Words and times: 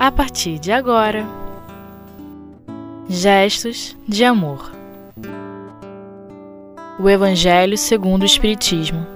a 0.00 0.10
partir 0.10 0.58
de 0.58 0.72
agora. 0.72 1.26
Gestos 3.06 3.94
de 4.08 4.24
amor. 4.24 4.72
O 6.98 7.06
Evangelho 7.06 7.76
segundo 7.76 8.22
o 8.22 8.24
Espiritismo. 8.24 9.06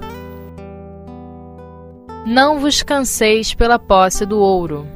Não 2.26 2.58
vos 2.58 2.82
canseis 2.82 3.54
pela 3.54 3.78
posse 3.78 4.26
do 4.26 4.38
ouro. 4.38 4.86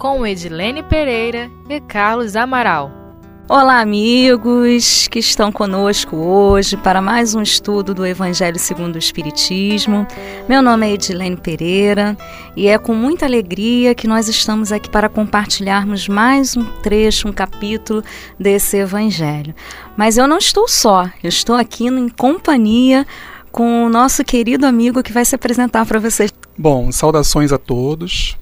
Com 0.00 0.26
Edilene 0.26 0.82
Pereira 0.82 1.48
e 1.68 1.80
Carlos 1.80 2.34
Amaral. 2.34 2.99
Olá, 3.52 3.80
amigos 3.80 5.08
que 5.08 5.18
estão 5.18 5.50
conosco 5.50 6.14
hoje 6.14 6.76
para 6.76 7.02
mais 7.02 7.34
um 7.34 7.42
estudo 7.42 7.92
do 7.92 8.06
Evangelho 8.06 8.60
segundo 8.60 8.94
o 8.94 8.98
Espiritismo. 8.98 10.06
Meu 10.48 10.62
nome 10.62 10.88
é 10.88 10.92
Edilene 10.92 11.36
Pereira 11.36 12.16
e 12.54 12.68
é 12.68 12.78
com 12.78 12.94
muita 12.94 13.26
alegria 13.26 13.92
que 13.92 14.06
nós 14.06 14.28
estamos 14.28 14.70
aqui 14.70 14.88
para 14.88 15.08
compartilharmos 15.08 16.06
mais 16.06 16.56
um 16.56 16.64
trecho, 16.80 17.26
um 17.26 17.32
capítulo 17.32 18.04
desse 18.38 18.76
Evangelho. 18.76 19.52
Mas 19.96 20.16
eu 20.16 20.28
não 20.28 20.38
estou 20.38 20.68
só, 20.68 21.06
eu 21.20 21.28
estou 21.28 21.56
aqui 21.56 21.88
em 21.88 22.08
companhia 22.08 23.04
com 23.50 23.84
o 23.84 23.88
nosso 23.88 24.22
querido 24.22 24.64
amigo 24.64 25.02
que 25.02 25.12
vai 25.12 25.24
se 25.24 25.34
apresentar 25.34 25.84
para 25.86 25.98
vocês. 25.98 26.32
Bom, 26.56 26.92
saudações 26.92 27.50
a 27.50 27.58
todos. 27.58 28.38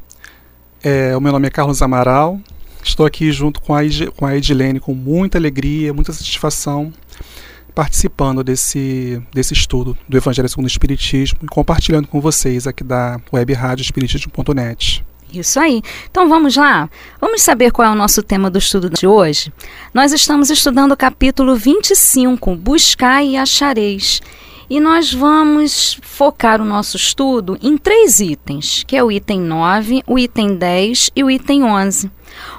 É, 0.84 1.16
o 1.16 1.20
meu 1.20 1.32
nome 1.32 1.46
é 1.46 1.50
Carlos 1.50 1.80
Amaral, 1.80 2.38
Estou 2.82 3.06
aqui 3.06 3.30
junto 3.32 3.60
com 3.60 3.74
a, 3.74 3.80
com 4.16 4.26
a 4.26 4.36
Edilene 4.36 4.80
com 4.80 4.94
muita 4.94 5.38
alegria, 5.38 5.92
muita 5.92 6.12
satisfação, 6.12 6.92
participando 7.74 8.42
desse, 8.42 9.22
desse 9.32 9.52
estudo 9.52 9.96
do 10.08 10.16
Evangelho 10.16 10.48
segundo 10.48 10.64
o 10.64 10.68
Espiritismo 10.68 11.38
e 11.42 11.46
compartilhando 11.46 12.08
com 12.08 12.20
vocês 12.20 12.66
aqui 12.66 12.82
da 12.82 13.20
web 13.32 13.52
rádio 13.52 13.82
espiritismo.net. 13.82 15.04
Isso 15.32 15.60
aí. 15.60 15.82
Então 16.10 16.28
vamos 16.28 16.56
lá? 16.56 16.88
Vamos 17.20 17.42
saber 17.42 17.70
qual 17.70 17.88
é 17.88 17.90
o 17.90 17.94
nosso 17.94 18.22
tema 18.22 18.50
do 18.50 18.58
estudo 18.58 18.88
de 18.88 19.06
hoje? 19.06 19.52
Nós 19.92 20.12
estamos 20.12 20.50
estudando 20.50 20.92
o 20.92 20.96
capítulo 20.96 21.54
25, 21.54 22.56
Buscai 22.56 23.28
e 23.28 23.36
Achareis. 23.36 24.20
E 24.70 24.80
nós 24.80 25.12
vamos 25.12 25.98
focar 26.02 26.60
o 26.60 26.64
nosso 26.64 26.96
estudo 26.96 27.58
em 27.62 27.78
três 27.78 28.20
itens, 28.20 28.84
que 28.86 28.96
é 28.96 29.02
o 29.02 29.10
item 29.10 29.40
9, 29.40 30.02
o 30.06 30.18
item 30.18 30.56
10 30.56 31.10
e 31.16 31.24
o 31.24 31.30
item 31.30 31.64
11. 31.64 32.10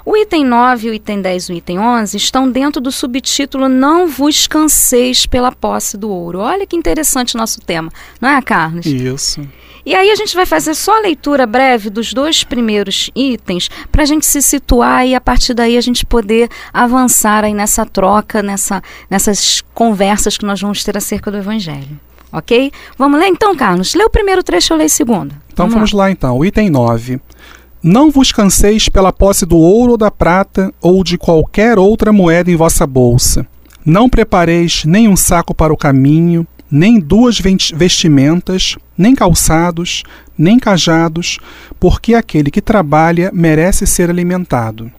O 0.04 0.16
item 0.16 0.44
9, 0.44 0.90
o 0.90 0.94
item 0.94 1.20
10 1.20 1.48
e 1.48 1.52
o 1.52 1.56
item 1.56 1.78
11 1.78 2.16
estão 2.16 2.50
dentro 2.50 2.80
do 2.80 2.90
subtítulo 2.90 3.68
Não 3.68 4.06
vos 4.06 4.46
canseis 4.46 5.26
pela 5.26 5.52
posse 5.52 5.96
do 5.96 6.10
ouro. 6.10 6.38
Olha 6.40 6.66
que 6.66 6.76
interessante 6.76 7.36
nosso 7.36 7.60
tema, 7.60 7.90
não 8.20 8.28
é, 8.28 8.40
Carlos? 8.42 8.86
Isso. 8.86 9.46
E 9.84 9.94
aí 9.94 10.10
a 10.10 10.14
gente 10.14 10.34
vai 10.34 10.44
fazer 10.44 10.74
só 10.74 10.98
a 10.98 11.00
leitura 11.00 11.46
breve 11.46 11.88
dos 11.88 12.12
dois 12.12 12.44
primeiros 12.44 13.10
itens 13.14 13.70
para 13.90 14.02
a 14.02 14.06
gente 14.06 14.26
se 14.26 14.42
situar 14.42 15.06
e 15.06 15.14
a 15.14 15.20
partir 15.20 15.54
daí 15.54 15.76
a 15.76 15.80
gente 15.80 16.04
poder 16.04 16.48
avançar 16.72 17.44
aí 17.44 17.54
nessa 17.54 17.86
troca, 17.86 18.42
nessa, 18.42 18.82
nessas 19.08 19.62
conversas 19.72 20.36
que 20.36 20.44
nós 20.44 20.60
vamos 20.60 20.84
ter 20.84 20.96
acerca 20.96 21.30
do 21.30 21.38
Evangelho. 21.38 21.98
Ok? 22.32 22.70
Vamos 22.96 23.18
ler 23.18 23.26
então, 23.26 23.56
Carlos? 23.56 23.94
Lê 23.94 24.04
o 24.04 24.10
primeiro 24.10 24.42
trecho, 24.42 24.72
eu 24.72 24.76
leio 24.76 24.86
o 24.86 24.90
segundo. 24.90 25.34
Então 25.52 25.66
vamos, 25.66 25.74
vamos 25.74 25.92
lá. 25.92 26.04
lá 26.04 26.10
então. 26.10 26.38
O 26.38 26.44
item 26.44 26.70
9. 26.70 27.20
Não 27.82 28.10
vos 28.10 28.30
canseis 28.30 28.90
pela 28.90 29.10
posse 29.10 29.46
do 29.46 29.56
ouro 29.56 29.92
ou 29.92 29.96
da 29.96 30.10
prata 30.10 30.70
ou 30.82 31.02
de 31.02 31.16
qualquer 31.16 31.78
outra 31.78 32.12
moeda 32.12 32.50
em 32.50 32.56
vossa 32.56 32.86
bolsa. 32.86 33.46
Não 33.86 34.06
prepareis 34.06 34.84
nem 34.84 35.08
um 35.08 35.16
saco 35.16 35.54
para 35.54 35.72
o 35.72 35.76
caminho, 35.76 36.46
nem 36.70 37.00
duas 37.00 37.40
vestimentas, 37.40 38.76
nem 38.96 39.14
calçados, 39.14 40.02
nem 40.36 40.58
cajados, 40.58 41.38
porque 41.80 42.12
aquele 42.14 42.50
que 42.50 42.60
trabalha 42.60 43.30
merece 43.32 43.86
ser 43.86 44.10
alimentado. 44.10 44.92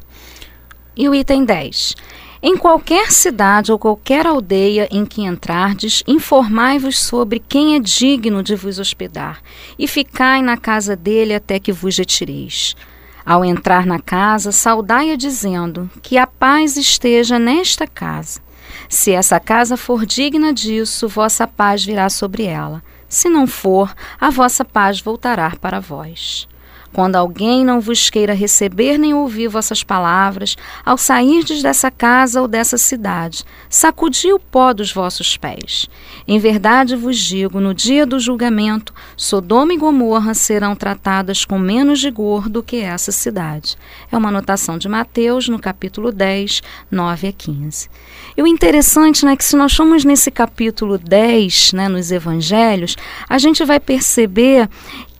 E 0.97 1.07
o 1.07 1.13
item 1.13 1.45
10. 1.45 1.95
Em 2.43 2.57
qualquer 2.57 3.11
cidade 3.11 3.71
ou 3.71 3.77
qualquer 3.77 4.25
aldeia 4.25 4.87
em 4.89 5.05
que 5.05 5.21
entrardes, 5.21 6.01
informai-vos 6.07 6.99
sobre 6.99 7.37
quem 7.37 7.75
é 7.75 7.79
digno 7.79 8.41
de 8.41 8.55
vos 8.55 8.79
hospedar, 8.79 9.43
e 9.77 9.87
ficai 9.87 10.41
na 10.41 10.57
casa 10.57 10.95
dele 10.95 11.35
até 11.35 11.59
que 11.59 11.71
vos 11.71 11.95
retireis. 11.95 12.75
Ao 13.23 13.45
entrar 13.45 13.85
na 13.85 13.99
casa, 13.99 14.51
saudai-a 14.51 15.15
dizendo: 15.15 15.87
Que 16.01 16.17
a 16.17 16.25
paz 16.25 16.77
esteja 16.77 17.37
nesta 17.37 17.85
casa. 17.85 18.41
Se 18.89 19.11
essa 19.11 19.39
casa 19.39 19.77
for 19.77 20.03
digna 20.03 20.51
disso, 20.51 21.07
vossa 21.07 21.45
paz 21.45 21.85
virá 21.85 22.09
sobre 22.09 22.45
ela. 22.45 22.81
Se 23.07 23.29
não 23.29 23.45
for, 23.45 23.93
a 24.19 24.31
vossa 24.31 24.65
paz 24.65 24.99
voltará 24.99 25.55
para 25.61 25.79
vós. 25.79 26.47
Quando 26.93 27.15
alguém 27.15 27.63
não 27.63 27.79
vos 27.79 28.09
queira 28.09 28.33
receber 28.33 28.97
nem 28.97 29.13
ouvir 29.13 29.47
vossas 29.47 29.83
palavras, 29.83 30.57
ao 30.85 30.97
sairdes 30.97 31.61
dessa 31.61 31.89
casa 31.89 32.41
ou 32.41 32.47
dessa 32.47 32.77
cidade, 32.77 33.43
sacudi 33.69 34.33
o 34.33 34.39
pó 34.39 34.73
dos 34.73 34.91
vossos 34.91 35.37
pés. 35.37 35.87
Em 36.27 36.37
verdade 36.37 36.95
vos 36.95 37.17
digo, 37.17 37.59
no 37.59 37.73
dia 37.73 38.05
do 38.05 38.19
julgamento, 38.19 38.93
Sodoma 39.15 39.73
e 39.73 39.77
Gomorra 39.77 40.33
serão 40.33 40.75
tratadas 40.75 41.45
com 41.45 41.57
menos 41.57 42.03
rigor 42.03 42.49
do 42.49 42.61
que 42.61 42.77
essa 42.77 43.11
cidade. 43.11 43.77
É 44.11 44.17
uma 44.17 44.29
anotação 44.29 44.77
de 44.77 44.89
Mateus, 44.89 45.47
no 45.47 45.59
capítulo 45.59 46.11
10, 46.11 46.61
9 46.89 47.27
a 47.27 47.31
15. 47.31 47.89
E 48.35 48.41
o 48.41 48.47
interessante 48.47 49.25
né, 49.25 49.33
é 49.33 49.35
que 49.35 49.45
se 49.45 49.55
nós 49.55 49.73
formos 49.73 50.03
nesse 50.03 50.29
capítulo 50.29 50.97
10, 50.97 51.73
né, 51.73 51.87
nos 51.87 52.11
evangelhos, 52.11 52.95
a 53.29 53.37
gente 53.37 53.63
vai 53.63 53.79
perceber 53.79 54.69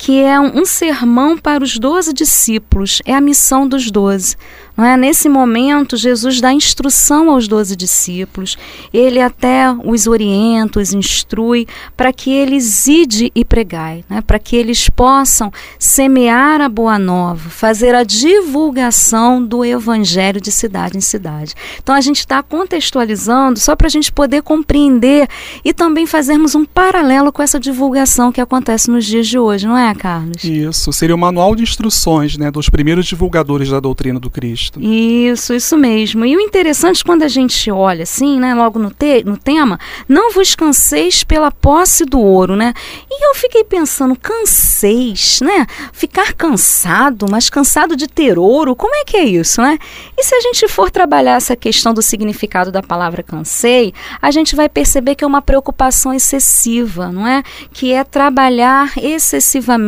que 0.02 0.20
é 0.20 0.40
um, 0.40 0.66
sermão 0.66 1.38
para 1.38 1.64
os 1.64 1.78
doze 1.78 2.12
discípulos, 2.12 3.04
é 3.06 3.14
a 3.14 3.22
missão 3.22 3.68
dos 3.68 3.92
doze. 3.92 4.36
Não 4.76 4.84
é? 4.84 4.98
Nesse 4.98 5.30
momento, 5.30 5.96
Jesus 5.96 6.42
dá 6.42 6.52
instrução 6.52 7.30
aos 7.30 7.48
doze 7.48 7.76
discípulos, 7.76 8.58
ele 8.92 9.22
até 9.22 9.66
os 9.86 10.08
orienta, 10.08 10.80
os 10.80 10.92
instrui 10.92 11.68
para 11.96 12.12
que 12.12 12.32
eles 12.32 12.88
ide 12.88 13.32
e 13.36 13.46
pregai, 13.46 14.04
né? 14.10 14.22
para 14.22 14.40
que 14.40 14.56
eles 14.56 14.90
possam 14.90 15.54
semear 15.78 16.62
a 16.62 16.70
boa 16.70 16.98
nova, 16.98 17.50
fazer 17.52 17.94
a 17.94 18.04
divulgação 18.04 19.44
do 19.46 19.64
evangelho 19.64 20.42
de 20.42 20.52
cidade 20.52 20.98
em 20.98 21.02
cidade. 21.02 21.54
Então 21.78 21.94
a 21.94 22.02
gente 22.02 22.18
está 22.18 22.42
contextualizando 22.42 23.60
só 23.60 23.76
para 23.76 23.86
a 23.86 23.92
gente 23.92 24.12
poder 24.12 24.42
compreender 24.42 25.28
e 25.64 25.74
também 25.74 26.08
fazermos 26.08 26.56
um 26.56 26.66
paralelo 26.66 27.32
com 27.32 27.44
essa 27.44 27.60
divulgação 27.60 28.32
que 28.32 28.42
acontece 28.42 28.90
nos 28.90 29.06
dias 29.06 29.28
de 29.28 29.38
hoje, 29.38 29.68
não 29.68 29.78
é, 29.78 29.91
Carlos? 29.96 30.44
Isso, 30.44 30.92
seria 30.94 31.16
o 31.16 31.20
manual 31.20 31.56
de 31.56 31.64
instruções 31.64 32.38
né, 32.38 32.52
dos 32.52 32.70
primeiros 32.70 33.06
divulgadores 33.06 33.70
da 33.70 33.80
doutrina 33.80 34.20
do 34.20 34.30
Cristo. 34.30 34.52
Cristo. 34.52 34.82
Isso, 34.82 35.54
isso 35.54 35.78
mesmo. 35.78 36.26
E 36.26 36.36
o 36.36 36.40
interessante 36.40 37.04
quando 37.04 37.24
a 37.24 37.28
gente 37.28 37.72
olha 37.72 38.04
assim, 38.04 38.40
né, 38.40 38.54
logo 38.54 38.80
no, 38.80 38.92
te 38.92 39.24
no 39.24 39.38
tema, 39.38 39.80
não 40.08 40.32
vos 40.34 40.56
canseis 40.56 41.24
pela 41.24 41.52
posse 41.52 42.06
do 42.06 42.20
ouro, 42.20 42.56
né? 42.56 42.74
E 43.10 43.26
eu 43.30 43.36
fiquei 43.36 43.64
pensando, 43.64 44.16
canseis, 44.16 45.40
né? 45.42 45.66
Ficar 45.94 46.34
cansado, 46.34 47.28
mas 47.30 47.50
cansado 47.50 47.96
de 47.96 48.08
ter 48.08 48.38
ouro, 48.38 48.76
como 48.76 48.96
é 48.96 49.04
que 49.06 49.18
é 49.18 49.24
isso, 49.24 49.62
né? 49.62 49.78
E 50.18 50.24
se 50.24 50.36
a 50.36 50.42
gente 50.42 50.68
for 50.68 50.90
trabalhar 50.90 51.36
essa 51.36 51.56
questão 51.56 51.94
do 51.94 52.02
significado 52.02 52.72
da 52.72 52.82
palavra 52.82 53.24
cansei, 53.24 53.94
a 54.22 54.32
gente 54.32 54.56
vai 54.56 54.68
perceber 54.68 55.16
que 55.16 55.24
é 55.24 55.28
uma 55.28 55.42
preocupação 55.42 56.14
excessiva, 56.14 57.12
não 57.12 57.28
é? 57.28 57.44
Que 57.72 57.94
é 57.94 58.04
trabalhar 58.04 58.92
excessivamente 58.98 59.81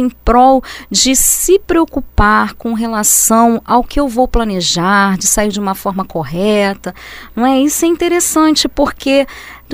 em 0.00 0.08
prol 0.08 0.62
de 0.90 1.16
se 1.16 1.58
preocupar 1.58 2.54
com 2.54 2.74
relação 2.74 3.60
ao 3.64 3.82
que 3.82 3.98
eu 3.98 4.08
vou 4.08 4.20
vou 4.20 4.28
planejar, 4.28 5.16
de 5.16 5.26
sair 5.26 5.48
de 5.48 5.58
uma 5.58 5.74
forma 5.74 6.04
correta. 6.04 6.94
Não 7.34 7.46
é? 7.46 7.58
Isso 7.58 7.84
é 7.84 7.88
interessante 7.88 8.68
porque 8.68 9.26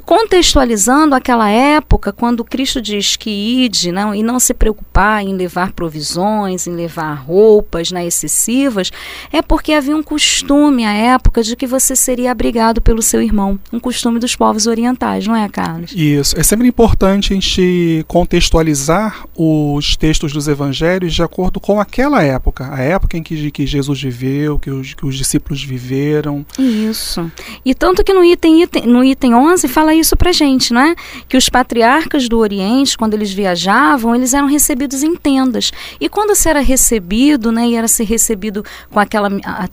contextualizando 0.02 1.14
aquela 1.14 1.48
época, 1.48 2.12
quando 2.12 2.44
Cristo 2.44 2.80
diz 2.80 3.16
que 3.16 3.30
ide 3.30 3.92
não, 3.92 4.14
e 4.14 4.22
não 4.22 4.38
se 4.38 4.54
preocupar 4.54 5.22
em 5.22 5.34
levar 5.34 5.72
provisões, 5.72 6.66
em 6.66 6.74
levar 6.74 7.14
roupas 7.14 7.90
né, 7.90 8.06
excessivas, 8.06 8.90
é 9.32 9.42
porque 9.42 9.72
havia 9.72 9.96
um 9.96 10.02
costume 10.02 10.84
à 10.84 10.92
época 10.92 11.42
de 11.42 11.56
que 11.56 11.66
você 11.66 11.94
seria 11.96 12.30
abrigado 12.30 12.80
pelo 12.80 13.02
seu 13.02 13.22
irmão, 13.22 13.58
um 13.72 13.80
costume 13.80 14.18
dos 14.18 14.36
povos 14.36 14.66
orientais, 14.66 15.26
não 15.26 15.36
é, 15.36 15.48
Carlos? 15.48 15.92
Isso. 15.94 16.38
É 16.38 16.42
sempre 16.42 16.66
importante 16.68 17.32
a 17.32 17.34
gente 17.34 18.04
contextualizar 18.06 19.26
os 19.36 19.96
textos 19.96 20.32
dos 20.32 20.48
evangelhos 20.48 21.14
de 21.14 21.22
acordo 21.22 21.60
com 21.60 21.80
aquela 21.80 22.22
época, 22.22 22.72
a 22.72 22.80
época 22.80 23.16
em 23.16 23.22
que, 23.22 23.50
que 23.50 23.66
Jesus 23.66 24.00
viveu, 24.02 24.58
que 24.58 24.70
os, 24.70 24.94
que 24.94 25.06
os 25.06 25.16
discípulos 25.16 25.62
viveram. 25.62 26.44
Isso. 26.58 27.30
E 27.64 27.74
tanto 27.74 28.02
que 28.02 28.12
no 28.12 28.24
item, 28.24 28.62
item, 28.62 28.86
no 28.86 29.04
item 29.04 29.34
11 29.34 29.68
fala 29.68 29.85
fala 29.86 29.94
isso 29.94 30.16
pra 30.16 30.32
gente, 30.32 30.72
não 30.72 30.80
é? 30.80 30.94
Que 31.28 31.36
os 31.36 31.48
patriarcas 31.48 32.28
do 32.28 32.38
Oriente, 32.38 32.98
quando 32.98 33.14
eles 33.14 33.32
viajavam, 33.32 34.14
eles 34.14 34.34
eram 34.34 34.48
recebidos 34.48 35.04
em 35.04 35.14
tendas. 35.14 35.70
E 36.00 36.08
quando 36.08 36.34
se 36.34 36.48
era 36.48 36.60
recebido, 36.60 37.52
né, 37.52 37.68
e 37.68 37.74
era 37.76 37.86
ser 37.86 38.04
recebido 38.04 38.64
com 38.90 38.98
aquela 38.98 39.28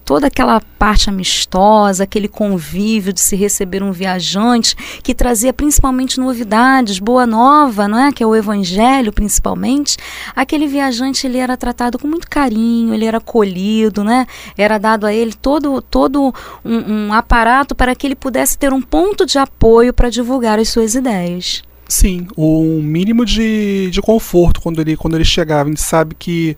toda 0.05 0.27
aquela 0.27 0.61
parte 0.77 1.09
amistosa, 1.09 2.03
aquele 2.03 2.27
convívio 2.27 3.11
de 3.11 3.21
se 3.21 3.35
receber 3.35 3.81
um 3.81 3.91
viajante 3.91 4.75
que 5.01 5.15
trazia 5.15 5.51
principalmente 5.51 6.19
novidades, 6.19 6.99
boa 6.99 7.25
nova, 7.25 7.87
não 7.87 7.97
é? 7.97 8.11
Que 8.11 8.21
é 8.21 8.27
o 8.27 8.35
evangelho 8.35 9.11
principalmente. 9.11 9.97
Aquele 10.35 10.67
viajante 10.67 11.25
ele 11.25 11.39
era 11.39 11.57
tratado 11.57 11.97
com 11.97 12.07
muito 12.07 12.29
carinho, 12.29 12.93
ele 12.93 13.05
era 13.05 13.17
acolhido, 13.17 14.03
né? 14.03 14.27
Era 14.55 14.77
dado 14.77 15.07
a 15.07 15.13
ele 15.13 15.33
todo 15.33 15.81
todo 15.81 16.33
um, 16.63 17.07
um 17.07 17.13
aparato 17.13 17.73
para 17.73 17.95
que 17.95 18.05
ele 18.05 18.15
pudesse 18.15 18.57
ter 18.57 18.71
um 18.71 18.81
ponto 18.81 19.25
de 19.25 19.39
apoio 19.39 19.93
para 20.03 20.09
divulgar 20.09 20.59
as 20.59 20.67
suas 20.67 20.95
ideias. 20.95 21.63
Sim, 21.87 22.27
um 22.37 22.81
mínimo 22.81 23.25
de, 23.25 23.89
de 23.89 24.01
conforto 24.01 24.59
quando 24.59 24.81
ele, 24.81 24.97
quando 24.97 25.15
ele 25.15 25.23
chegava. 25.23 25.63
A 25.63 25.71
gente 25.71 25.81
sabe 25.81 26.13
que 26.13 26.57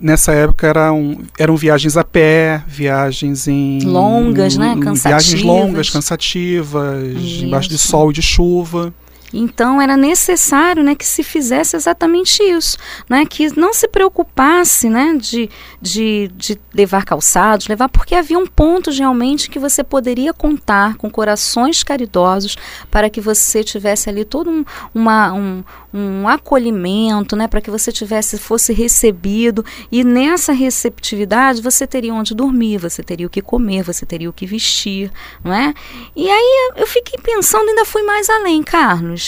nessa 0.00 0.32
época 0.32 0.66
eram, 0.66 1.18
eram 1.38 1.56
viagens 1.56 1.96
a 1.96 2.02
pé, 2.02 2.64
viagens 2.66 3.46
em. 3.46 3.78
Longas, 3.84 4.56
né? 4.56 4.76
Cansativas. 4.82 5.02
Viagens 5.04 5.42
longas, 5.42 5.90
cansativas, 5.90 7.16
Isso. 7.16 7.44
embaixo 7.44 7.68
de 7.68 7.78
sol 7.78 8.10
e 8.10 8.14
de 8.14 8.22
chuva. 8.22 8.92
Então 9.32 9.80
era 9.80 9.96
necessário 9.96 10.82
né, 10.82 10.94
que 10.94 11.06
se 11.06 11.22
fizesse 11.22 11.76
exatamente 11.76 12.42
isso, 12.42 12.76
né, 13.08 13.24
que 13.24 13.48
não 13.58 13.72
se 13.72 13.86
preocupasse 13.86 14.88
né, 14.88 15.16
de, 15.16 15.48
de, 15.80 16.28
de 16.34 16.60
levar 16.74 17.04
calçados, 17.04 17.68
levar, 17.68 17.88
porque 17.88 18.14
havia 18.14 18.38
um 18.38 18.46
ponto 18.46 18.90
realmente 18.90 19.48
que 19.48 19.58
você 19.58 19.84
poderia 19.84 20.32
contar 20.32 20.96
com 20.96 21.08
corações 21.10 21.82
caridosos 21.82 22.56
para 22.90 23.08
que 23.08 23.20
você 23.20 23.62
tivesse 23.62 24.08
ali 24.08 24.24
todo 24.24 24.50
um, 24.50 24.64
uma, 24.94 25.32
um, 25.32 25.62
um 25.92 26.28
acolhimento, 26.28 27.36
né, 27.36 27.46
para 27.46 27.60
que 27.60 27.70
você 27.70 27.92
tivesse 27.92 28.38
fosse 28.38 28.72
recebido 28.72 29.64
e 29.92 30.02
nessa 30.02 30.52
receptividade 30.52 31.62
você 31.62 31.86
teria 31.86 32.12
onde 32.12 32.34
dormir, 32.34 32.78
você 32.78 33.02
teria 33.02 33.26
o 33.26 33.30
que 33.30 33.40
comer, 33.40 33.82
você 33.82 34.04
teria 34.04 34.28
o 34.28 34.32
que 34.32 34.46
vestir, 34.46 35.10
não 35.44 35.52
é? 35.52 35.72
E 36.16 36.28
aí 36.28 36.72
eu 36.76 36.86
fiquei 36.86 37.18
pensando, 37.22 37.68
ainda 37.68 37.84
fui 37.84 38.02
mais 38.02 38.28
além, 38.28 38.62
Carlos. 38.62 39.19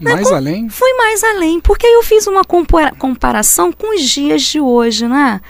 Né, 0.00 0.14
mais 0.14 0.32
além? 0.32 0.68
Fui 0.70 0.92
mais 0.94 1.22
além, 1.22 1.60
porque 1.60 1.86
aí 1.86 1.92
eu 1.92 2.02
fiz 2.02 2.26
uma 2.26 2.42
compara 2.42 2.92
comparação 2.92 3.70
com 3.70 3.94
os 3.94 4.02
dias 4.02 4.42
de 4.42 4.58
hoje, 4.58 5.06
né? 5.06 5.40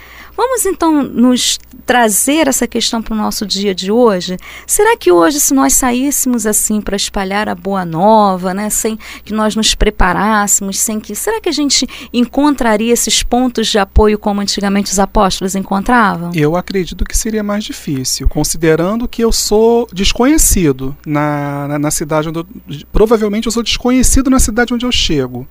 Vamos 0.40 0.64
então 0.64 1.02
nos 1.02 1.58
trazer 1.84 2.48
essa 2.48 2.66
questão 2.66 3.02
para 3.02 3.12
o 3.12 3.16
nosso 3.16 3.44
dia 3.44 3.74
de 3.74 3.92
hoje? 3.92 4.38
Será 4.66 4.96
que 4.96 5.12
hoje, 5.12 5.38
se 5.38 5.52
nós 5.52 5.74
saíssemos 5.74 6.46
assim 6.46 6.80
para 6.80 6.96
espalhar 6.96 7.46
a 7.46 7.54
boa 7.54 7.84
nova, 7.84 8.54
né, 8.54 8.70
sem 8.70 8.98
que 9.22 9.34
nós 9.34 9.54
nos 9.54 9.74
preparássemos, 9.74 10.78
sem 10.78 10.98
que. 10.98 11.14
Será 11.14 11.42
que 11.42 11.50
a 11.50 11.52
gente 11.52 11.86
encontraria 12.10 12.90
esses 12.90 13.22
pontos 13.22 13.68
de 13.68 13.78
apoio 13.78 14.18
como 14.18 14.40
antigamente 14.40 14.90
os 14.90 14.98
apóstolos 14.98 15.54
encontravam? 15.54 16.30
Eu 16.34 16.56
acredito 16.56 17.04
que 17.04 17.18
seria 17.18 17.42
mais 17.42 17.62
difícil, 17.62 18.26
considerando 18.26 19.06
que 19.06 19.22
eu 19.22 19.32
sou 19.32 19.86
desconhecido 19.92 20.96
na, 21.04 21.68
na, 21.68 21.78
na 21.78 21.90
cidade 21.90 22.30
onde 22.30 22.38
eu, 22.38 22.46
Provavelmente 22.90 23.44
eu 23.44 23.52
sou 23.52 23.62
desconhecido 23.62 24.30
na 24.30 24.40
cidade 24.40 24.72
onde 24.72 24.86
eu 24.86 24.92
chego 24.92 25.46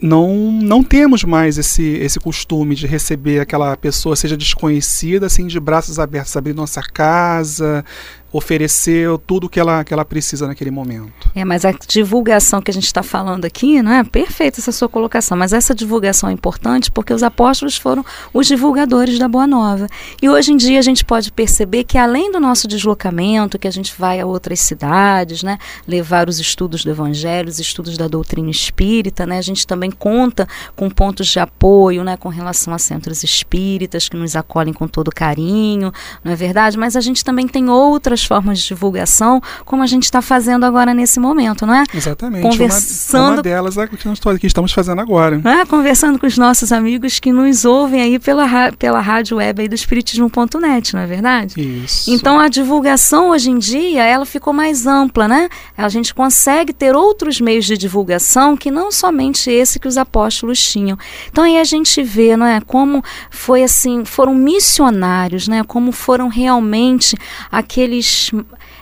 não, 0.00 0.50
não 0.50 0.82
temos 0.82 1.24
mais 1.24 1.58
esse, 1.58 1.82
esse 1.82 2.18
costume 2.18 2.74
de 2.74 2.86
receber 2.86 3.40
aquela 3.40 3.76
pessoa, 3.76 4.16
seja 4.16 4.36
desconhecida, 4.36 5.26
assim, 5.26 5.46
de 5.46 5.60
braços 5.60 5.98
abertos, 5.98 6.36
abrir 6.36 6.54
nossa 6.54 6.80
casa, 6.82 7.84
ofereceu 8.32 9.18
tudo 9.18 9.48
que 9.48 9.58
ela, 9.58 9.84
que 9.84 9.92
ela 9.92 10.04
precisa 10.04 10.46
naquele 10.46 10.70
momento. 10.70 11.30
É, 11.34 11.44
mas 11.44 11.64
a 11.64 11.72
divulgação 11.72 12.60
que 12.62 12.70
a 12.70 12.74
gente 12.74 12.86
está 12.86 13.02
falando 13.02 13.44
aqui, 13.44 13.82
não 13.82 13.92
é 13.92 14.04
perfeita 14.04 14.60
essa 14.60 14.72
sua 14.72 14.88
colocação, 14.88 15.36
mas 15.36 15.52
essa 15.52 15.74
divulgação 15.74 16.28
é 16.28 16.32
importante 16.32 16.90
porque 16.90 17.12
os 17.12 17.22
apóstolos 17.22 17.76
foram 17.76 18.04
os 18.32 18.46
divulgadores 18.46 19.18
da 19.18 19.28
Boa 19.28 19.46
Nova. 19.46 19.88
E 20.22 20.28
hoje 20.28 20.52
em 20.52 20.56
dia 20.56 20.78
a 20.78 20.82
gente 20.82 21.04
pode 21.04 21.32
perceber 21.32 21.84
que 21.84 21.98
além 21.98 22.30
do 22.30 22.38
nosso 22.38 22.68
deslocamento, 22.68 23.58
que 23.58 23.66
a 23.66 23.70
gente 23.70 23.94
vai 23.98 24.20
a 24.20 24.26
outras 24.26 24.60
cidades, 24.60 25.42
né, 25.42 25.58
levar 25.86 26.28
os 26.28 26.38
estudos 26.38 26.84
do 26.84 26.90
Evangelho, 26.90 27.48
os 27.48 27.58
estudos 27.58 27.96
da 27.96 28.06
doutrina 28.06 28.50
espírita, 28.50 29.26
né, 29.26 29.38
a 29.38 29.42
gente 29.42 29.66
também 29.66 29.90
conta 29.90 30.46
com 30.76 30.88
pontos 30.88 31.26
de 31.28 31.40
apoio, 31.40 32.04
né, 32.04 32.16
com 32.16 32.28
relação 32.28 32.72
a 32.72 32.78
centros 32.78 33.24
espíritas 33.24 34.08
que 34.08 34.16
nos 34.16 34.36
acolhem 34.36 34.72
com 34.72 34.86
todo 34.86 35.10
carinho, 35.10 35.92
não 36.22 36.32
é 36.32 36.36
verdade? 36.36 36.78
Mas 36.78 36.96
a 36.96 37.00
gente 37.00 37.24
também 37.24 37.48
tem 37.48 37.68
outras 37.68 38.19
outras 38.20 38.24
formas 38.24 38.58
de 38.60 38.68
divulgação, 38.68 39.40
como 39.64 39.82
a 39.82 39.86
gente 39.86 40.04
está 40.04 40.20
fazendo 40.20 40.64
agora 40.64 40.92
nesse 40.92 41.18
momento, 41.18 41.66
não 41.66 41.74
é? 41.74 41.84
Exatamente. 41.94 42.42
Conversando, 42.42 43.22
uma, 43.22 43.32
uma 43.34 43.42
delas 43.42 43.76
é 43.76 43.82
a 43.82 44.38
que 44.38 44.46
estamos 44.46 44.72
fazendo 44.72 45.00
agora. 45.00 45.40
É? 45.44 45.64
Conversando 45.64 46.18
com 46.18 46.26
os 46.26 46.36
nossos 46.36 46.72
amigos 46.72 47.18
que 47.18 47.32
nos 47.32 47.64
ouvem 47.64 48.00
aí 48.00 48.18
pela, 48.18 48.72
pela 48.72 49.00
rádio 49.00 49.38
web 49.38 49.62
aí 49.62 49.68
do 49.68 49.74
Espiritismo.net, 49.74 50.94
não 50.94 51.00
é 51.00 51.06
verdade? 51.06 51.60
Isso. 51.60 52.10
Então 52.10 52.38
a 52.38 52.48
divulgação 52.48 53.30
hoje 53.30 53.50
em 53.50 53.58
dia, 53.58 54.04
ela 54.04 54.26
ficou 54.26 54.52
mais 54.52 54.86
ampla, 54.86 55.26
né? 55.26 55.48
A 55.76 55.88
gente 55.88 56.14
consegue 56.14 56.72
ter 56.72 56.94
outros 56.94 57.40
meios 57.40 57.64
de 57.64 57.76
divulgação 57.76 58.56
que 58.56 58.70
não 58.70 58.92
somente 58.92 59.50
esse 59.50 59.78
que 59.78 59.88
os 59.88 59.96
apóstolos 59.96 60.62
tinham. 60.62 60.98
Então 61.30 61.44
aí 61.44 61.58
a 61.58 61.64
gente 61.64 62.02
vê, 62.02 62.36
não 62.36 62.46
é? 62.46 62.60
Como 62.60 63.02
foi 63.30 63.62
assim, 63.62 64.04
foram 64.04 64.34
missionários, 64.34 65.48
né? 65.48 65.62
Como 65.66 65.92
foram 65.92 66.28
realmente 66.28 67.16
aqueles 67.50 68.09
مش 68.10 68.34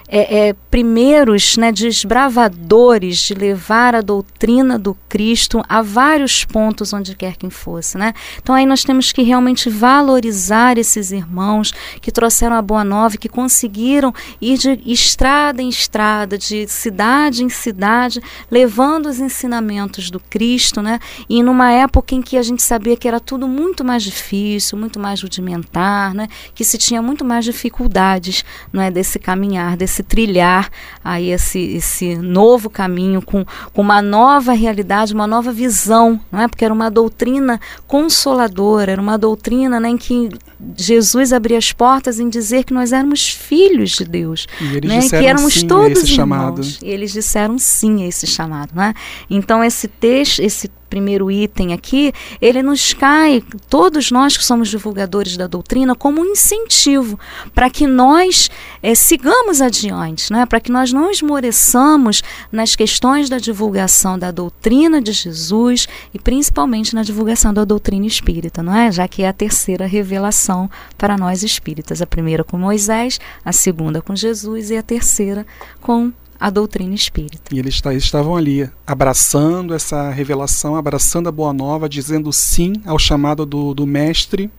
é, 0.08 0.49
é, 0.49 0.52
primeiros 0.70 1.56
né, 1.56 1.70
desbravadores 1.70 3.19
de 3.19 3.34
levar 3.34 3.94
a 3.94 4.00
doutrina 4.00 4.78
do 4.78 4.96
Cristo 5.08 5.62
a 5.69 5.82
vários 5.82 6.44
pontos 6.44 6.93
onde 6.93 7.14
quer 7.14 7.37
que 7.37 7.50
fosse. 7.50 7.99
Né? 7.99 8.14
Então 8.43 8.55
aí 8.55 8.64
nós 8.64 8.82
temos 8.82 9.12
que 9.12 9.22
realmente 9.22 9.69
valorizar 9.69 10.78
esses 10.78 11.12
irmãos 11.12 11.72
que 12.00 12.10
trouxeram 12.10 12.56
a 12.56 12.62
Boa 12.62 12.84
Nova, 12.84 13.16
que 13.16 13.28
conseguiram 13.28 14.14
ir 14.40 14.56
de 14.58 14.81
estrada 14.87 15.60
em 15.60 15.69
estrada, 15.69 16.38
de 16.38 16.66
cidade 16.66 17.44
em 17.44 17.49
cidade, 17.49 18.20
levando 18.50 19.06
os 19.06 19.20
ensinamentos 19.20 20.11
do 20.11 20.19
Cristo, 20.19 20.81
né? 20.81 20.99
e 21.28 21.43
numa 21.43 21.70
época 21.70 22.14
em 22.14 22.22
que 22.22 22.37
a 22.38 22.43
gente 22.43 22.62
sabia 22.62 22.96
que 22.96 23.06
era 23.06 23.20
tudo 23.20 23.46
muito 23.46 23.84
mais 23.84 24.02
difícil, 24.02 24.78
muito 24.78 24.99
mais 24.99 25.22
rudimentar, 25.22 26.14
né? 26.14 26.28
que 26.54 26.64
se 26.64 26.78
tinha 26.78 27.02
muito 27.02 27.25
mais 27.25 27.44
dificuldades 27.44 28.44
não 28.72 28.82
é, 28.82 28.90
desse 28.90 29.19
caminhar, 29.19 29.76
desse 29.76 29.97
se 29.98 30.02
trilhar 30.04 30.70
aí 31.02 31.30
esse, 31.30 31.58
esse 31.58 32.16
novo 32.16 32.70
caminho 32.70 33.20
com, 33.20 33.44
com 33.72 33.82
uma 33.82 34.00
nova 34.00 34.52
realidade, 34.52 35.12
uma 35.12 35.26
nova 35.26 35.52
visão, 35.52 36.20
não 36.30 36.40
é? 36.40 36.48
Porque 36.48 36.64
era 36.64 36.72
uma 36.72 36.90
doutrina 36.90 37.60
consoladora, 37.86 38.92
era 38.92 39.02
uma 39.02 39.18
doutrina 39.18 39.80
né, 39.80 39.88
em 39.88 39.96
que 39.96 40.28
Jesus 40.76 41.32
abria 41.32 41.58
as 41.58 41.72
portas 41.72 42.20
em 42.20 42.28
dizer 42.28 42.64
que 42.64 42.72
nós 42.72 42.92
éramos 42.92 43.28
filhos 43.28 43.90
de 43.90 44.04
Deus, 44.04 44.46
e 44.60 44.76
eles 44.76 45.10
né? 45.10 45.18
que 45.20 45.26
éramos 45.26 45.54
sim 45.54 45.66
todos 45.66 46.02
irmãos. 46.04 46.08
chamado. 46.10 46.60
E 46.82 46.88
eles 46.88 47.12
disseram 47.12 47.58
sim 47.58 48.04
a 48.04 48.06
esse 48.06 48.26
chamado, 48.26 48.70
né? 48.74 48.94
Então 49.28 49.64
esse 49.64 49.88
texto, 49.88 50.40
esse 50.40 50.70
primeiro 50.88 51.30
item 51.30 51.73
aqui, 51.73 52.12
ele 52.40 52.62
nos 52.62 52.92
cai, 52.92 53.42
todos 53.68 54.11
nós 54.11 54.37
que 54.37 54.45
somos 54.45 54.68
divulgadores 54.68 55.37
da 55.37 55.47
doutrina, 55.47 55.95
como 55.95 56.21
um 56.21 56.25
incentivo 56.25 57.18
para 57.54 57.71
que 57.71 57.87
nós 57.87 58.50
é, 58.83 58.95
sigamos 58.95 59.61
adiante, 59.61 60.33
né? 60.33 60.47
para 60.47 60.61
que 60.61 60.73
nós 60.73 60.92
não 60.92 61.11
esmoreçamos 61.11 62.23
nas 62.50 62.75
questões 62.75 63.28
da 63.28 63.38
divulgação 63.38 64.18
da 64.18 64.30
doutrina 64.30 65.00
de 65.00 65.12
Jesus 65.12 65.87
e 66.12 66.18
principalmente 66.18 66.95
na 66.95 67.02
divulgação 67.02 67.52
da 67.52 67.64
doutrina 67.64 68.07
espírita, 68.07 68.62
não 68.62 68.75
é? 68.75 68.90
já 68.90 69.07
que 69.07 69.23
é 69.23 69.28
a 69.28 69.33
terceira 69.33 69.87
revelação 69.87 70.71
para 70.97 71.16
nós 71.16 71.42
espíritas. 71.42 72.02
A 72.02 72.07
primeira 72.07 72.45
com 72.45 72.59
Moisés, 72.59 73.21
a 73.45 73.52
segunda 73.52 74.00
com 74.00 74.14
Jesus 74.16 74.71
e 74.71 74.76
a 74.76 74.83
terceira 74.83 75.47
com 75.80 76.12
a 76.38 76.50
doutrina 76.50 76.95
espírita. 76.95 77.54
E 77.54 77.59
eles, 77.59 77.80
eles 77.85 78.04
estavam 78.04 78.37
ali 78.37 78.71
abraçando 78.87 79.75
essa 79.75 80.11
revelação, 80.11 80.76
abraçando 80.76 81.28
a 81.28 81.33
boa 81.33 81.52
nova, 81.52 81.88
dizendo 81.88 82.33
sim 82.33 82.75
ao 82.87 82.99
chamado 82.99 83.45
do, 83.45 83.75
do 83.75 83.87
mestre. 83.87 84.50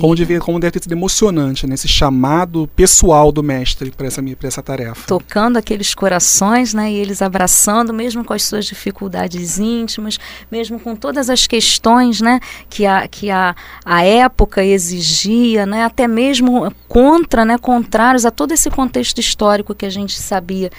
Como 0.00 0.14
deve, 0.14 0.38
como 0.40 0.60
deve 0.60 0.72
ter 0.72 0.82
sido 0.82 0.92
emocionante 0.92 1.66
nesse 1.66 1.86
né? 1.86 1.92
chamado 1.92 2.68
pessoal 2.74 3.30
do 3.32 3.42
mestre 3.42 3.90
para 3.90 4.06
essa, 4.06 4.22
essa 4.42 4.62
tarefa. 4.62 5.06
Tocando 5.06 5.56
aqueles 5.56 5.94
corações, 5.94 6.74
né? 6.74 6.90
E 6.92 6.96
eles 6.96 7.22
abraçando, 7.22 7.94
mesmo 7.94 8.24
com 8.24 8.32
as 8.32 8.42
suas 8.42 8.66
dificuldades 8.66 9.58
íntimas, 9.58 10.18
mesmo 10.50 10.78
com 10.78 10.94
todas 10.94 11.30
as 11.30 11.46
questões, 11.46 12.20
né? 12.20 12.40
Que 12.68 12.84
a, 12.84 13.08
que 13.08 13.30
a, 13.30 13.54
a 13.84 14.04
época 14.04 14.64
exigia, 14.64 15.64
né? 15.64 15.84
Até 15.84 16.06
mesmo 16.06 16.72
contra, 16.86 17.44
né? 17.44 17.56
Contrários 17.56 18.26
a 18.26 18.30
todo 18.30 18.52
esse 18.52 18.70
contexto 18.70 19.18
histórico 19.18 19.74
que 19.74 19.86
a 19.86 19.90
gente 19.90 20.20
sabia 20.20 20.70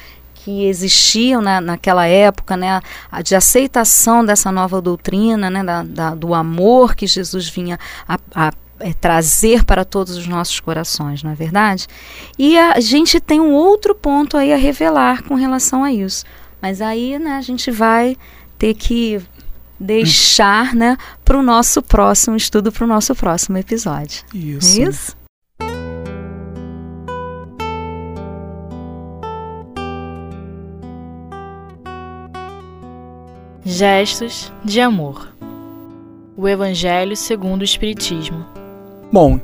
que 0.44 0.66
existiam 0.66 1.42
na, 1.42 1.60
naquela 1.60 2.06
época, 2.08 2.56
né, 2.56 2.82
a, 3.12 3.22
de 3.22 3.36
aceitação 3.36 4.24
dessa 4.24 4.52
nova 4.52 4.82
doutrina, 4.82 5.50
né, 5.50 5.64
da, 5.64 5.84
da, 5.84 6.16
do 6.16 6.34
amor 6.34 6.96
que 6.96 7.06
Jesus 7.06 7.50
vinha 7.50 7.78
a, 8.08 8.18
a 8.34 8.54
é, 8.80 8.94
trazer 8.94 9.66
para 9.66 9.84
todos 9.84 10.16
os 10.16 10.28
nossos 10.28 10.60
corações, 10.60 11.22
não 11.22 11.32
é 11.32 11.36
verdade? 11.36 11.88
E 12.38 12.58
a 12.58 12.80
gente 12.80 13.20
tem 13.20 13.40
um 13.42 13.52
outro 13.52 13.94
ponto 13.94 14.38
aí 14.38 14.54
a 14.54 14.58
revelar 14.58 15.24
com 15.24 15.36
relação 15.36 15.84
a 15.84 15.92
isso. 15.92 16.24
Mas 16.62 16.82
aí, 16.82 17.20
né, 17.20 17.32
a 17.32 17.42
gente 17.42 17.70
vai 17.70 18.16
ter 18.58 18.74
que 18.74 19.22
deixar, 19.78 20.74
né, 20.74 20.98
para 21.26 21.38
o 21.38 21.44
nosso 21.44 21.82
próximo 21.82 22.36
estudo, 22.38 22.72
para 22.72 22.86
o 22.86 22.88
nosso 22.88 23.14
próximo 23.14 23.58
episódio. 23.58 24.24
Isso. 24.34 24.80
É 24.80 24.84
isso? 24.84 25.19
Gestos 33.72 34.52
de 34.66 34.82
amor. 34.82 35.32
O 36.36 36.48
Evangelho 36.48 37.16
segundo 37.16 37.62
o 37.62 37.64
Espiritismo. 37.64 38.44
Bom, 39.14 39.40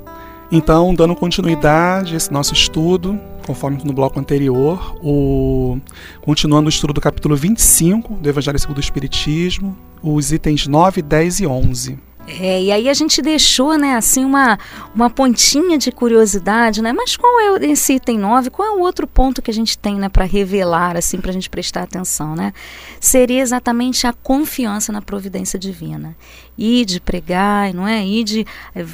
então, 0.52 0.96
dando 0.96 1.16
continuidade 1.16 2.16
a 2.16 2.18
esse 2.18 2.34
nosso 2.34 2.52
estudo, 2.52 3.22
conforme 3.46 3.78
no 3.84 3.94
bloco 3.94 4.20
anterior, 4.20 4.98
o, 5.04 5.78
continuando 6.22 6.66
o 6.66 6.70
estudo 6.70 6.92
do 6.92 7.00
capítulo 7.00 7.36
25 7.36 8.16
do 8.16 8.28
Evangelho 8.28 8.58
segundo 8.58 8.78
o 8.78 8.80
Espiritismo, 8.80 9.78
os 10.02 10.32
itens 10.32 10.66
9, 10.66 11.04
10 11.04 11.42
e 11.42 11.46
11. 11.46 12.00
É, 12.28 12.64
e 12.64 12.72
aí 12.72 12.90
a 12.90 12.94
gente 12.94 13.22
deixou, 13.22 13.78
né, 13.78 13.96
assim, 13.96 14.26
uma, 14.26 14.58
uma 14.96 15.10
pontinha 15.10 15.78
de 15.78 15.92
curiosidade, 15.92 16.82
né? 16.82 16.92
Mas 16.92 17.16
qual 17.16 17.40
é 17.40 17.66
esse 17.68 17.94
item 17.94 18.18
9? 18.18 18.50
Qual 18.50 18.68
é 18.68 18.72
o 18.72 18.80
outro 18.80 19.06
ponto 19.06 19.42
que 19.42 19.52
a 19.52 19.54
gente 19.54 19.78
tem, 19.78 19.96
né, 19.96 20.10
para 20.10 20.26
revelar, 20.26 20.98
assim, 20.98 21.20
para 21.22 21.30
a 21.30 21.34
gente 21.34 21.50
prestar 21.50 21.84
atenção, 21.84 22.36
né? 22.36 22.52
Seria 23.00 23.42
exatamente 23.42 24.08
a 24.08 24.14
confiança 24.14 24.92
na 24.92 25.02
providência 25.02 25.60
divina 25.60 26.16
ir 26.58 26.86
de 26.86 27.00
pregar, 27.00 27.74
não 27.74 27.88
é? 27.88 28.06
Ir 28.06 28.24
de, 28.24 28.46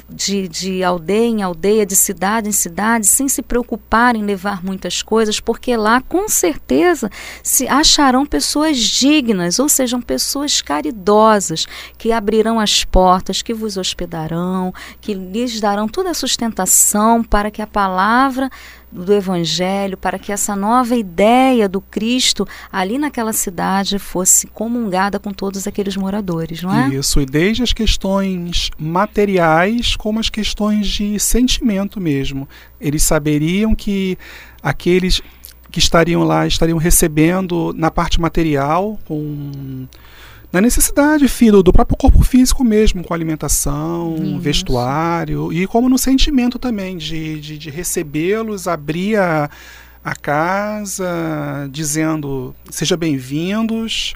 de, 0.09 0.47
de 0.47 0.83
aldeia 0.83 1.27
em 1.27 1.41
aldeia, 1.41 1.85
de 1.85 1.95
cidade 1.95 2.49
em 2.49 2.51
cidade, 2.51 3.05
sem 3.05 3.27
se 3.27 3.41
preocupar 3.41 4.15
em 4.15 4.23
levar 4.23 4.63
muitas 4.63 5.01
coisas, 5.01 5.39
porque 5.39 5.75
lá 5.75 6.01
com 6.01 6.27
certeza 6.27 7.09
se 7.43 7.67
acharão 7.67 8.25
pessoas 8.25 8.77
dignas, 8.77 9.59
ou 9.59 9.69
sejam 9.69 10.01
pessoas 10.01 10.61
caridosas, 10.61 11.67
que 11.97 12.11
abrirão 12.11 12.59
as 12.59 12.83
portas, 12.83 13.41
que 13.41 13.53
vos 13.53 13.77
hospedarão, 13.77 14.73
que 14.99 15.13
lhes 15.13 15.59
darão 15.59 15.87
toda 15.87 16.11
a 16.11 16.15
sustentação 16.15 17.23
para 17.23 17.51
que 17.51 17.61
a 17.61 17.67
palavra 17.67 18.49
do 18.91 19.13
Evangelho, 19.13 19.97
para 19.97 20.19
que 20.19 20.31
essa 20.31 20.55
nova 20.55 20.95
ideia 20.95 21.69
do 21.69 21.79
Cristo 21.79 22.47
ali 22.71 22.97
naquela 22.97 23.31
cidade 23.31 23.97
fosse 23.97 24.47
comungada 24.47 25.19
com 25.19 25.31
todos 25.31 25.65
aqueles 25.65 25.95
moradores, 25.95 26.61
não 26.61 26.75
é? 26.75 26.89
Isso, 26.89 27.21
e 27.21 27.25
desde 27.25 27.63
as 27.63 27.71
questões 27.71 28.69
materiais 28.77 29.95
como 29.95 30.19
as 30.19 30.29
questões 30.29 30.87
de 30.87 31.19
sentimento 31.19 31.99
mesmo. 32.01 32.47
Eles 32.79 33.03
saberiam 33.03 33.73
que 33.73 34.17
aqueles 34.61 35.21
que 35.71 35.79
estariam 35.79 36.23
lá 36.23 36.45
estariam 36.45 36.77
recebendo 36.77 37.73
na 37.77 37.89
parte 37.89 38.19
material 38.19 38.99
com 39.05 39.87
na 40.51 40.59
necessidade, 40.59 41.27
filho, 41.27 41.63
do 41.63 41.71
próprio 41.71 41.97
corpo 41.97 42.23
físico 42.23 42.63
mesmo, 42.63 43.03
com 43.03 43.13
alimentação, 43.13 44.15
Isso. 44.17 44.39
vestuário, 44.39 45.53
e 45.53 45.65
como 45.65 45.87
no 45.87 45.97
sentimento 45.97 46.59
também, 46.59 46.97
de, 46.97 47.39
de, 47.39 47.57
de 47.57 47.69
recebê-los, 47.69 48.67
abrir 48.67 49.17
a, 49.17 49.49
a 50.03 50.15
casa, 50.15 51.69
dizendo: 51.71 52.53
seja 52.69 52.97
bem-vindos. 52.97 54.15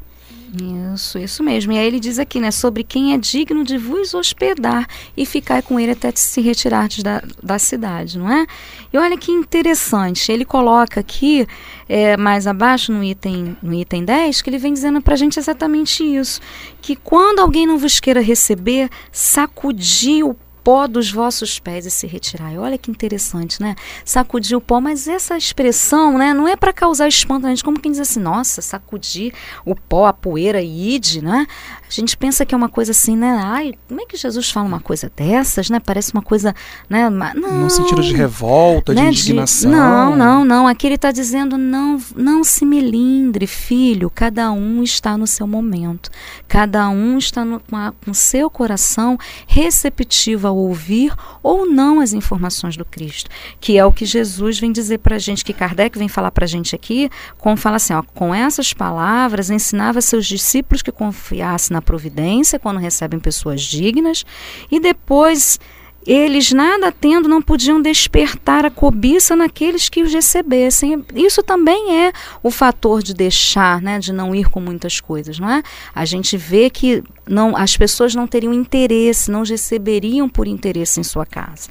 Isso, 0.94 1.20
isso 1.20 1.44
mesmo. 1.44 1.72
E 1.74 1.78
aí 1.78 1.86
ele 1.86 2.00
diz 2.00 2.20
aqui, 2.20 2.40
né, 2.40 2.52
sobre 2.52 2.84
quem 2.84 3.14
é 3.14 3.18
digno 3.18 3.64
de 3.64 3.78
vos 3.78 4.14
hospedar 4.14 4.88
e 5.16 5.26
ficar 5.26 5.62
com 5.62 5.80
ele 5.80 5.92
até 5.92 6.12
se 6.16 6.40
retirar 6.42 6.88
da, 7.04 7.22
da 7.42 7.60
cidade, 7.60 8.18
não 8.18 8.32
é? 8.32 8.46
E 8.94 8.98
olha 8.98 9.18
que 9.18 9.32
interessante, 9.32 10.32
ele 10.32 10.46
coloca 10.46 11.00
aqui, 11.00 11.46
é, 11.90 12.16
mais 12.16 12.48
abaixo 12.48 12.92
no 12.92 13.04
item, 13.04 13.58
no 13.62 13.74
item 13.74 14.06
10, 14.06 14.42
que 14.42 14.50
ele 14.50 14.58
vem 14.58 14.74
dizendo 14.74 15.02
para 15.02 15.16
a 15.16 15.18
gente 15.18 15.38
exatamente 15.40 16.04
isso, 16.04 16.40
que 16.82 16.96
quando 16.96 17.40
alguém 17.40 17.66
não 17.68 17.78
vos 17.78 18.00
queira 18.00 18.22
receber, 18.22 18.90
sacudir 19.12 20.24
o 20.26 20.36
pó 20.66 20.88
dos 20.88 21.12
vossos 21.12 21.60
pés 21.60 21.86
e 21.86 21.92
se 21.92 22.08
retirar. 22.08 22.52
Olha 22.58 22.76
que 22.76 22.90
interessante, 22.90 23.62
né? 23.62 23.76
Sacudir 24.04 24.58
o 24.58 24.62
pó, 24.62 24.82
mas 24.82 25.08
essa 25.08 25.38
expressão, 25.38 26.18
né, 26.18 26.34
não 26.34 26.48
é 26.48 26.56
para 26.56 26.74
causar 26.74 27.08
espanto 27.08 27.44
na 27.44 27.50
gente, 27.50 27.64
como 27.64 27.80
quem 27.80 27.92
diz 27.92 28.02
assim, 28.02 28.20
nossa, 28.20 28.64
sacudir 28.64 29.32
o 29.64 29.76
pó, 29.76 30.08
a 30.08 30.14
poeira 30.14 30.60
e 30.60 30.96
ide, 30.96 31.24
né? 31.24 31.46
A 31.88 31.92
gente 31.92 32.18
pensa 32.18 32.44
que 32.44 32.56
é 32.56 32.58
uma 32.58 32.68
coisa 32.68 32.92
assim, 32.92 33.16
né? 33.16 33.40
Ai, 33.44 33.74
como 33.88 34.02
é 34.02 34.06
que 34.08 34.18
Jesus 34.18 34.50
fala 34.50 34.66
uma 34.66 34.80
coisa 34.80 35.12
dessas, 35.16 35.70
né? 35.70 35.80
Parece 35.80 36.12
uma 36.14 36.24
coisa, 36.24 36.56
né? 36.90 37.12
Não, 37.12 37.62
no 37.62 37.70
sentido 37.70 38.02
de 38.02 38.16
revolta, 38.16 38.92
né? 38.92 39.04
de 39.04 39.08
indignação. 39.10 39.70
De, 39.70 39.78
não, 39.78 40.16
não, 40.16 40.44
não. 40.44 40.68
Aqui 40.68 40.88
ele 40.88 40.96
está 40.96 41.12
dizendo, 41.12 41.60
não, 41.60 42.02
não 42.16 42.44
se 42.44 42.66
melindre, 42.66 43.46
filho. 43.46 44.10
Cada 44.10 44.52
um 44.52 44.82
está 44.82 45.16
no 45.16 45.28
seu 45.28 45.46
momento. 45.46 46.10
Cada 46.48 46.90
um 46.90 47.20
está 47.20 47.46
no, 47.46 47.60
com, 47.60 47.76
a, 47.78 47.94
com 48.04 48.14
seu 48.16 48.50
coração 48.50 49.16
receptivo 49.46 50.48
ao 50.48 50.55
ouvir 50.56 51.14
ou 51.42 51.66
não 51.66 52.00
as 52.00 52.14
informações 52.14 52.76
do 52.76 52.86
Cristo. 52.86 53.30
Que 53.60 53.78
é 53.78 53.86
o 53.86 53.92
que 53.92 54.06
Jesus 54.06 54.60
vem 54.60 54.72
dizer 54.72 55.00
para 55.00 55.16
a 55.16 55.20
gente, 55.20 55.44
que 55.44 55.54
Kardec 55.54 55.98
vem 55.98 56.08
falar 56.08 56.32
para 56.32 56.46
a 56.46 56.48
gente 56.48 56.76
aqui, 56.76 57.10
como 57.38 57.58
fala 57.58 57.78
assim, 57.78 57.94
ó, 57.94 58.02
com 58.02 58.34
essas 58.34 58.74
palavras 58.74 59.50
ensinava 59.50 60.02
seus 60.02 60.26
discípulos 60.26 60.82
que 60.82 60.92
confiassem 60.92 61.74
na 61.74 61.82
providência 61.82 62.60
quando 62.60 62.80
recebem 62.80 63.20
pessoas 63.20 63.62
dignas 63.62 64.26
e 64.72 64.80
depois 64.80 65.60
eles, 66.06 66.52
nada 66.52 66.92
tendo, 66.92 67.28
não 67.28 67.42
podiam 67.42 67.82
despertar 67.82 68.64
a 68.64 68.70
cobiça 68.70 69.36
naqueles 69.36 69.90
que 69.90 70.04
os 70.04 70.14
recebessem. 70.14 71.04
Isso 71.16 71.42
também 71.42 72.00
é 72.00 72.14
o 72.44 72.52
fator 72.52 73.02
de 73.02 73.14
deixar, 73.14 73.82
né, 73.82 73.98
de 73.98 74.14
não 74.14 74.36
ir 74.36 74.48
com 74.48 74.60
muitas 74.60 75.00
coisas, 75.00 75.40
não 75.40 75.50
é? 75.50 75.64
A 75.96 76.06
gente 76.06 76.38
vê 76.38 76.70
que 76.70 77.04
não, 77.28 77.58
as 77.58 77.76
pessoas 77.76 78.14
não 78.14 78.28
teriam 78.28 78.54
interesse, 78.54 79.32
não 79.32 79.44
receberiam 79.44 80.30
por 80.30 80.48
interesse 80.48 81.00
em 81.00 81.04
sua 81.04 81.26
casa. 81.26 81.70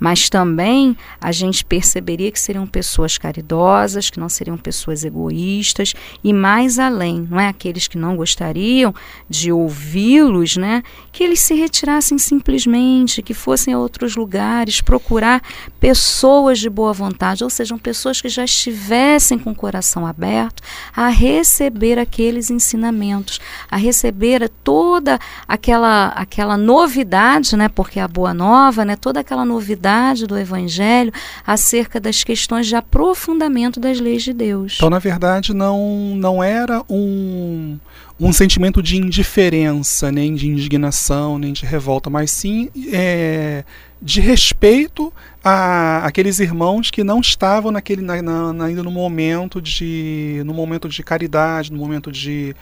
Mas 0.00 0.28
também 0.28 0.96
a 1.20 1.30
gente 1.30 1.64
perceberia 1.64 2.32
que 2.32 2.40
seriam 2.40 2.66
pessoas 2.66 3.16
caridosas, 3.16 4.10
que 4.10 4.18
não 4.18 4.28
seriam 4.28 4.56
pessoas 4.56 5.04
egoístas 5.04 5.94
e 6.24 6.32
mais 6.32 6.78
além, 6.78 7.26
não 7.30 7.38
é? 7.38 7.48
Aqueles 7.48 7.86
que 7.86 7.96
não 7.96 8.16
gostariam 8.16 8.94
de 9.28 9.52
ouvi-los, 9.52 10.56
né? 10.56 10.82
Que 11.12 11.22
eles 11.22 11.40
se 11.40 11.54
retirassem 11.54 12.18
simplesmente, 12.18 13.22
que 13.22 13.34
fossem 13.34 13.74
a 13.74 13.78
outros 13.78 14.16
lugares, 14.16 14.80
procurar 14.80 15.40
pessoas 15.78 16.58
de 16.58 16.68
boa 16.68 16.92
vontade, 16.92 17.44
ou 17.44 17.50
sejam 17.50 17.78
pessoas 17.78 18.20
que 18.20 18.28
já 18.28 18.44
estivessem 18.44 19.38
com 19.38 19.50
o 19.52 19.54
coração 19.54 20.04
aberto 20.04 20.62
a 20.94 21.08
receber 21.08 21.98
aqueles 21.98 22.50
ensinamentos, 22.50 23.40
a 23.70 23.76
receber 23.76 24.48
todo 24.64 24.95
toda 24.96 25.18
aquela 25.46 26.08
aquela 26.08 26.56
novidade, 26.56 27.54
né, 27.56 27.68
porque 27.68 28.00
é 28.00 28.02
a 28.02 28.08
boa 28.08 28.32
nova, 28.32 28.84
né, 28.84 28.96
toda 28.96 29.20
aquela 29.20 29.44
novidade 29.44 30.26
do 30.26 30.38
evangelho 30.38 31.12
acerca 31.46 32.00
das 32.00 32.24
questões 32.24 32.66
de 32.66 32.74
aprofundamento 32.74 33.78
das 33.78 34.00
leis 34.00 34.22
de 34.22 34.32
Deus. 34.32 34.74
Então, 34.76 34.88
na 34.88 34.98
verdade, 34.98 35.52
não 35.52 36.14
não 36.16 36.42
era 36.42 36.82
um 36.88 37.78
um 38.18 38.32
sentimento 38.32 38.82
de 38.82 38.96
indiferença, 38.96 40.10
nem 40.10 40.34
de 40.34 40.48
indignação, 40.48 41.38
nem 41.38 41.52
de 41.52 41.66
revolta, 41.66 42.08
mas 42.08 42.30
sim 42.30 42.70
é, 42.90 43.62
de 44.00 44.22
respeito 44.22 45.12
a 45.44 46.06
aqueles 46.06 46.38
irmãos 46.38 46.90
que 46.90 47.04
não 47.04 47.20
estavam 47.20 47.70
naquele 47.70 48.00
na, 48.00 48.22
na, 48.22 48.64
ainda 48.64 48.82
no 48.82 48.90
momento 48.90 49.60
de 49.60 50.42
no 50.46 50.54
momento 50.54 50.88
de 50.88 51.02
caridade, 51.02 51.70
no 51.70 51.78
momento 51.78 52.10
de 52.10 52.56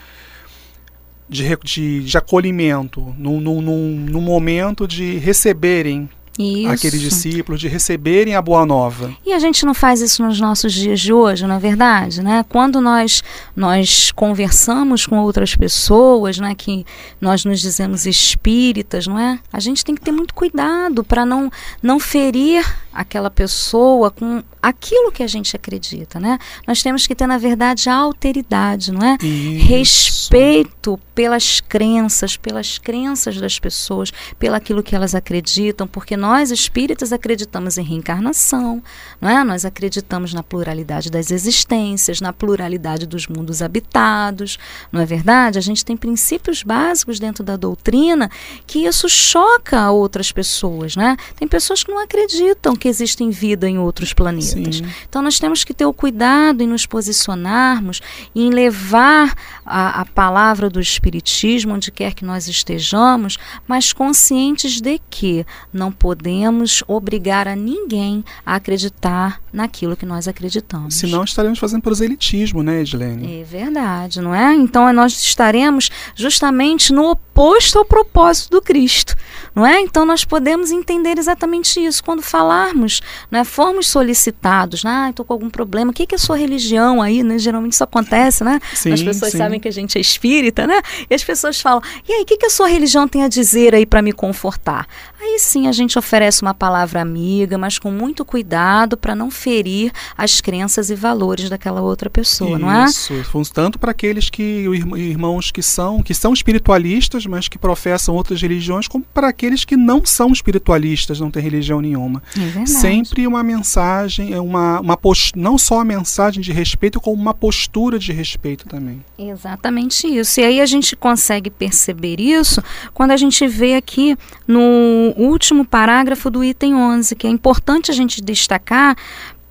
de, 1.35 1.59
de, 1.62 2.05
de 2.05 2.17
acolhimento, 2.17 3.14
no, 3.19 3.41
no, 3.41 3.61
no, 3.61 3.76
no 3.76 4.21
momento 4.21 4.87
de 4.87 5.19
receberem 5.19 6.09
isso. 6.38 6.69
aqueles 6.69 7.00
discípulos, 7.00 7.61
de 7.61 7.69
receberem 7.69 8.35
a 8.35 8.43
boa 8.43 8.64
nova. 8.64 9.14
E 9.25 9.33
a 9.33 9.38
gente 9.38 9.64
não 9.64 9.75
faz 9.75 10.00
isso 10.00 10.23
nos 10.23 10.41
nossos 10.41 10.73
dias 10.73 11.00
de 11.00 11.12
hoje, 11.12 11.47
não 11.47 11.57
é 11.57 11.59
verdade? 11.59 12.23
Né? 12.23 12.45
Quando 12.49 12.81
nós, 12.81 13.23
nós 13.55 14.11
conversamos 14.12 15.07
com 15.07 15.19
outras 15.19 15.55
pessoas, 15.55 16.38
né, 16.38 16.55
que 16.55 16.85
nós 17.21 17.45
nos 17.45 17.61
dizemos 17.61 18.07
espíritas, 18.07 19.07
não 19.07 19.19
é? 19.19 19.38
A 19.53 19.61
gente 19.61 19.85
tem 19.85 19.95
que 19.95 20.00
ter 20.00 20.12
muito 20.12 20.35
cuidado 20.35 21.05
para 21.05 21.25
não, 21.25 21.50
não 21.83 22.00
ferir 22.00 22.64
aquela 22.93 23.31
pessoa 23.31 24.11
com 24.11 24.43
aquilo 24.64 25.12
que 25.12 25.23
a 25.23 25.26
gente 25.26 25.54
acredita, 25.54 26.18
né? 26.18 26.38
Nós 26.66 26.83
temos 26.83 27.06
que 27.06 27.14
ter, 27.14 27.26
na 27.26 27.37
verdade, 27.37 27.90
alteridade, 27.90 28.90
não 28.90 29.06
é? 29.06 29.18
Isso. 29.23 29.66
Respeito 29.66 30.99
pelas 31.14 31.61
crenças, 31.61 32.38
pelas 32.38 32.78
crenças 32.78 33.37
das 33.37 33.59
pessoas, 33.59 34.11
pelo 34.38 34.54
aquilo 34.56 34.83
que 34.83 34.97
elas 34.97 35.14
acreditam, 35.14 35.87
porque 35.87 36.16
nós 36.16 36.50
espíritas 36.50 37.12
acreditamos 37.12 37.76
em 37.76 37.83
reencarnação, 37.83 38.83
não 39.21 39.28
é? 39.28 39.44
Nós 39.44 39.66
acreditamos 39.66 40.33
na 40.33 40.42
pluralidade 40.42 41.11
das 41.11 41.30
existências, 41.30 42.23
na 42.23 42.33
pluralidade 42.33 43.06
dos 43.06 43.26
mundos 43.26 43.61
habitados, 43.61 44.59
não 44.90 45.00
é 45.00 45.04
verdade? 45.04 45.59
A 45.59 45.62
gente 45.62 45.85
tem 45.85 45.94
princípios 45.94 46.62
básicos 46.62 47.18
dentro 47.18 47.44
da 47.44 47.56
doutrina 47.56 48.30
que 48.66 48.87
isso 48.87 49.11
choca 49.11 49.90
outras 49.90 50.33
pessoas, 50.33 50.97
né? 50.97 51.18
Tem 51.37 51.47
pessoas 51.47 51.85
que 51.85 51.90
não 51.90 51.99
acreditam 52.02 52.75
que 52.75 52.88
existem 52.88 53.28
vida 53.28 53.68
em 53.68 53.78
outros 53.78 54.14
planetas. 54.14 54.54
Sim. 54.55 54.85
Então 55.09 55.23
nós 55.23 55.39
temos 55.39 55.65
que 55.65 55.75
ter 55.75 55.87
o 55.87 55.93
cuidado 55.93 56.63
em 56.63 56.67
nos 56.67 56.87
posicionarmos, 56.87 58.01
em 58.35 58.51
levar 58.51 59.35
a, 59.65 60.01
a 60.01 60.05
palavra 60.05 60.69
do 60.71 60.81
Espiritismo 60.81 61.75
onde 61.75 61.91
quer 61.91 62.15
que 62.15 62.25
nós 62.25 62.49
estejamos, 62.49 63.37
mas 63.67 63.93
conscientes 63.93 64.81
de 64.81 65.01
que 65.11 65.45
não 65.73 65.91
podemos 65.91 66.83
obrigar 66.87 67.49
a 67.49 67.57
ninguém 67.57 68.25
a 68.45 68.55
acreditar 68.57 69.41
naquilo 69.53 69.97
que 69.97 70.07
nós 70.07 70.29
acreditamos. 70.29 70.95
Senão 70.95 71.25
estaremos 71.25 71.59
fazendo 71.59 71.83
proselitismo, 71.83 72.63
né, 72.63 72.81
Edilene? 72.81 73.41
É 73.41 73.45
verdade, 73.45 74.21
não 74.21 74.35
é? 74.35 74.55
Então 74.55 74.93
nós 74.93 75.13
estaremos 75.13 75.91
justamente 76.15 76.93
no 76.93 77.11
oposto 77.11 77.34
ao 77.79 77.85
propósito 77.85 78.50
do 78.50 78.62
Cristo, 78.62 79.14
não 79.55 79.67
é? 79.67 79.81
Então 79.81 80.05
nós 80.07 80.25
podemos 80.25 80.71
entender 80.71 81.19
exatamente 81.19 81.85
isso. 81.85 82.03
Quando 82.03 82.23
falarmos, 82.23 83.00
né, 83.31 83.45
formos 83.45 83.88
solicitados, 83.88 84.85
ah, 84.85 85.11
estou 85.11 85.25
com 85.25 85.33
algum 85.33 85.50
problema, 85.50 85.91
o 85.91 85.95
que, 85.95 86.07
que 86.07 86.14
é 86.14 86.17
a 86.17 86.19
sua 86.19 86.37
religião 86.37 87.03
aí, 87.03 87.23
né? 87.23 87.38
Geralmente 87.38 87.73
isso 87.73 87.85
acontece, 87.85 88.45
né? 88.45 88.61
Sim, 88.75 88.93
as 88.93 89.03
pessoas 89.03 89.33
sim. 89.33 89.38
sabem 89.38 89.61
que 89.61 89.69
a 89.69 89.73
gente 89.73 89.99
é 89.99 90.00
espírita, 90.00 90.67
né? 90.67 90.81
E 91.11 91.14
as 91.14 91.25
pessoas 91.25 91.61
falam, 91.61 91.83
e 92.09 92.12
aí, 92.12 92.23
o 92.23 92.25
que, 92.25 92.37
que 92.37 92.47
a 92.47 92.50
sua 92.50 92.69
religião 92.69 93.09
tem 93.09 93.23
a 93.23 93.29
dizer 93.29 93.75
aí 93.75 93.85
para 93.85 94.03
me 94.03 94.12
confortar? 94.12 94.87
Aí 95.25 95.38
sim 95.38 95.67
a 95.67 95.73
gente 95.73 95.99
oferece 95.99 96.43
uma 96.43 96.53
palavra 96.53 97.00
amiga, 97.00 97.57
mas 97.57 97.79
com 97.79 97.91
muito 97.91 98.25
cuidado 98.26 98.95
para 98.95 99.14
não 99.14 99.31
ferir 99.31 99.91
as 100.17 100.41
crenças 100.41 100.91
e 100.91 100.95
valores 100.95 101.49
daquela 101.49 101.81
outra 101.81 102.11
pessoa, 102.11 102.50
Isso. 102.50 102.59
não 102.59 102.71
é? 102.71 102.85
Isso, 102.85 103.53
tanto 103.53 103.79
para 103.79 103.91
aqueles 103.91 104.29
que 104.29 104.67
irmãos 104.97 105.50
que 105.50 105.62
são 105.62 106.03
que 106.03 106.12
são 106.12 106.33
espiritualistas, 106.35 107.24
mas 107.26 107.49
que 107.49 107.59
professam 107.59 108.14
outras 108.14 108.40
religiões, 108.40 108.88
como 108.88 109.04
para 109.12 109.28
aqueles 109.28 109.64
que 109.64 109.76
não 109.76 110.04
são 110.04 110.33
espiritualistas, 110.33 111.21
não 111.21 111.31
têm 111.31 111.43
religião 111.43 111.81
nenhuma. 111.81 112.23
É 112.61 112.66
Sempre 112.66 113.26
uma 113.26 113.43
mensagem, 113.43 114.33
é 114.33 114.40
uma, 114.40 114.81
uma 114.81 114.97
post... 114.97 115.33
não 115.37 115.59
só 115.59 115.81
a 115.81 115.85
mensagem 115.85 116.43
de 116.43 116.52
respeito, 116.52 117.00
como 117.00 117.21
uma 117.21 117.35
postura 117.35 117.99
de 117.99 118.12
respeito 118.12 118.66
também. 118.69 119.04
Exatamente 119.19 120.07
isso. 120.07 120.40
E 120.40 120.45
aí 120.45 120.61
a 120.61 120.66
gente 120.66 120.97
consegue 120.97 121.50
perceber 121.50 122.21
isso 122.21 122.62
quando 122.93 123.11
a 123.11 123.16
gente 123.16 123.47
vê 123.47 123.75
aqui 123.75 124.16
no 124.47 125.14
último 125.16 125.64
parágrafo 125.64 126.31
do 126.31 126.45
item 126.45 126.75
11, 126.75 127.14
que 127.14 127.26
é 127.26 127.31
importante 127.31 127.90
a 127.90 127.95
gente 127.95 128.21
destacar 128.21 128.97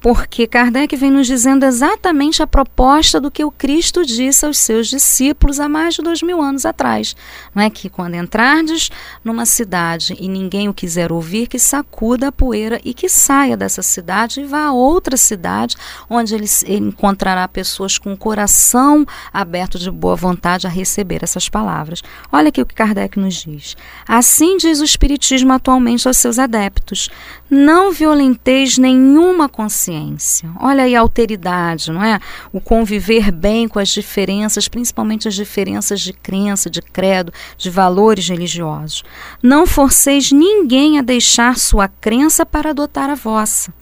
porque 0.03 0.45
Kardec 0.45 0.97
vem 0.97 1.09
nos 1.09 1.25
dizendo 1.25 1.63
exatamente 1.63 2.43
a 2.43 2.45
proposta 2.45 3.21
do 3.21 3.31
que 3.31 3.45
o 3.45 3.49
Cristo 3.49 4.05
disse 4.05 4.45
aos 4.45 4.57
seus 4.57 4.89
discípulos 4.89 5.61
há 5.61 5.69
mais 5.69 5.93
de 5.93 6.01
dois 6.01 6.21
mil 6.21 6.41
anos 6.41 6.65
atrás. 6.65 7.15
Não 7.55 7.63
é 7.63 7.69
que 7.69 7.89
quando 7.89 8.15
entrardes 8.15 8.91
numa 9.23 9.45
cidade 9.45 10.13
e 10.19 10.27
ninguém 10.27 10.67
o 10.67 10.73
quiser 10.73 11.09
ouvir, 11.09 11.47
que 11.47 11.57
sacuda 11.57 12.27
a 12.27 12.31
poeira 12.33 12.81
e 12.83 12.93
que 12.93 13.07
saia 13.07 13.55
dessa 13.55 13.81
cidade 13.81 14.41
e 14.41 14.45
vá 14.45 14.65
a 14.65 14.73
outra 14.73 15.15
cidade, 15.15 15.77
onde 16.09 16.35
ele, 16.35 16.47
encontrará 16.67 17.47
pessoas 17.47 17.97
com 17.97 18.11
o 18.11 18.17
coração 18.17 19.05
aberto 19.31 19.79
de 19.79 19.89
boa 19.89 20.17
vontade 20.17 20.67
a 20.67 20.69
receber 20.69 21.23
essas 21.23 21.47
palavras. 21.47 22.03
Olha 22.29 22.49
aqui 22.49 22.61
o 22.61 22.65
que 22.65 22.75
Kardec 22.75 23.17
nos 23.17 23.35
diz. 23.35 23.77
Assim 24.05 24.57
diz 24.57 24.81
o 24.81 24.83
Espiritismo 24.83 25.53
atualmente 25.53 26.09
aos 26.09 26.17
seus 26.17 26.37
adeptos: 26.37 27.09
não 27.53 27.91
violenteis 27.91 28.77
nenhuma 28.77 29.47
consciência. 29.47 30.49
Olha 30.59 30.83
aí 30.83 30.95
a 30.95 30.99
alteridade, 30.99 31.91
não 31.91 32.03
é? 32.03 32.19
O 32.51 32.59
conviver 32.59 33.31
bem 33.31 33.67
com 33.67 33.77
as 33.79 33.89
diferenças, 33.89 34.67
principalmente 34.67 35.27
as 35.27 35.35
diferenças 35.35 36.01
de 36.01 36.11
crença, 36.11 36.69
de 36.69 36.81
credo, 36.81 37.31
de 37.57 37.69
valores 37.69 38.27
religiosos. 38.27 39.03
Não 39.41 39.67
forceis 39.67 40.31
ninguém 40.31 40.97
a 40.97 41.01
deixar 41.01 41.57
sua 41.57 41.87
crença 41.87 42.45
para 42.45 42.71
adotar 42.71 43.09
a 43.09 43.15
vossa. 43.15 43.73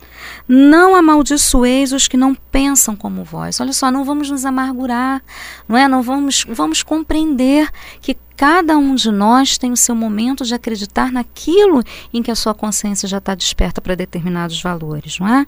Não 0.48 0.96
amaldiçoeis 0.96 1.94
os 1.94 2.08
que 2.08 2.18
não 2.18 2.36
pensam 2.36 2.96
como 2.96 3.24
vós. 3.24 3.60
Olha 3.60 3.74
só, 3.74 3.90
não 3.90 4.04
vamos 4.04 4.30
nos 4.30 4.46
amargurar, 4.46 5.24
não 5.68 5.78
é? 5.78 5.88
Não 5.88 6.02
vamos, 6.02 6.46
vamos 6.48 6.84
compreender 6.84 7.70
que 8.02 8.18
cada 8.42 8.76
um 8.76 8.96
de 8.96 9.12
nós 9.12 9.56
tem 9.56 9.72
o 9.72 9.78
seu 9.78 9.94
momento 9.94 10.44
de 10.44 10.56
acreditar 10.56 11.12
naquilo 11.12 11.84
em 12.12 12.24
que 12.24 12.32
a 12.32 12.36
sua 12.36 12.56
consciência 12.56 13.08
já 13.08 13.20
está 13.20 13.36
desperta 13.36 13.80
para 13.80 13.94
determinados 13.94 14.60
valores, 14.60 15.20
não 15.20 15.28
é? 15.28 15.46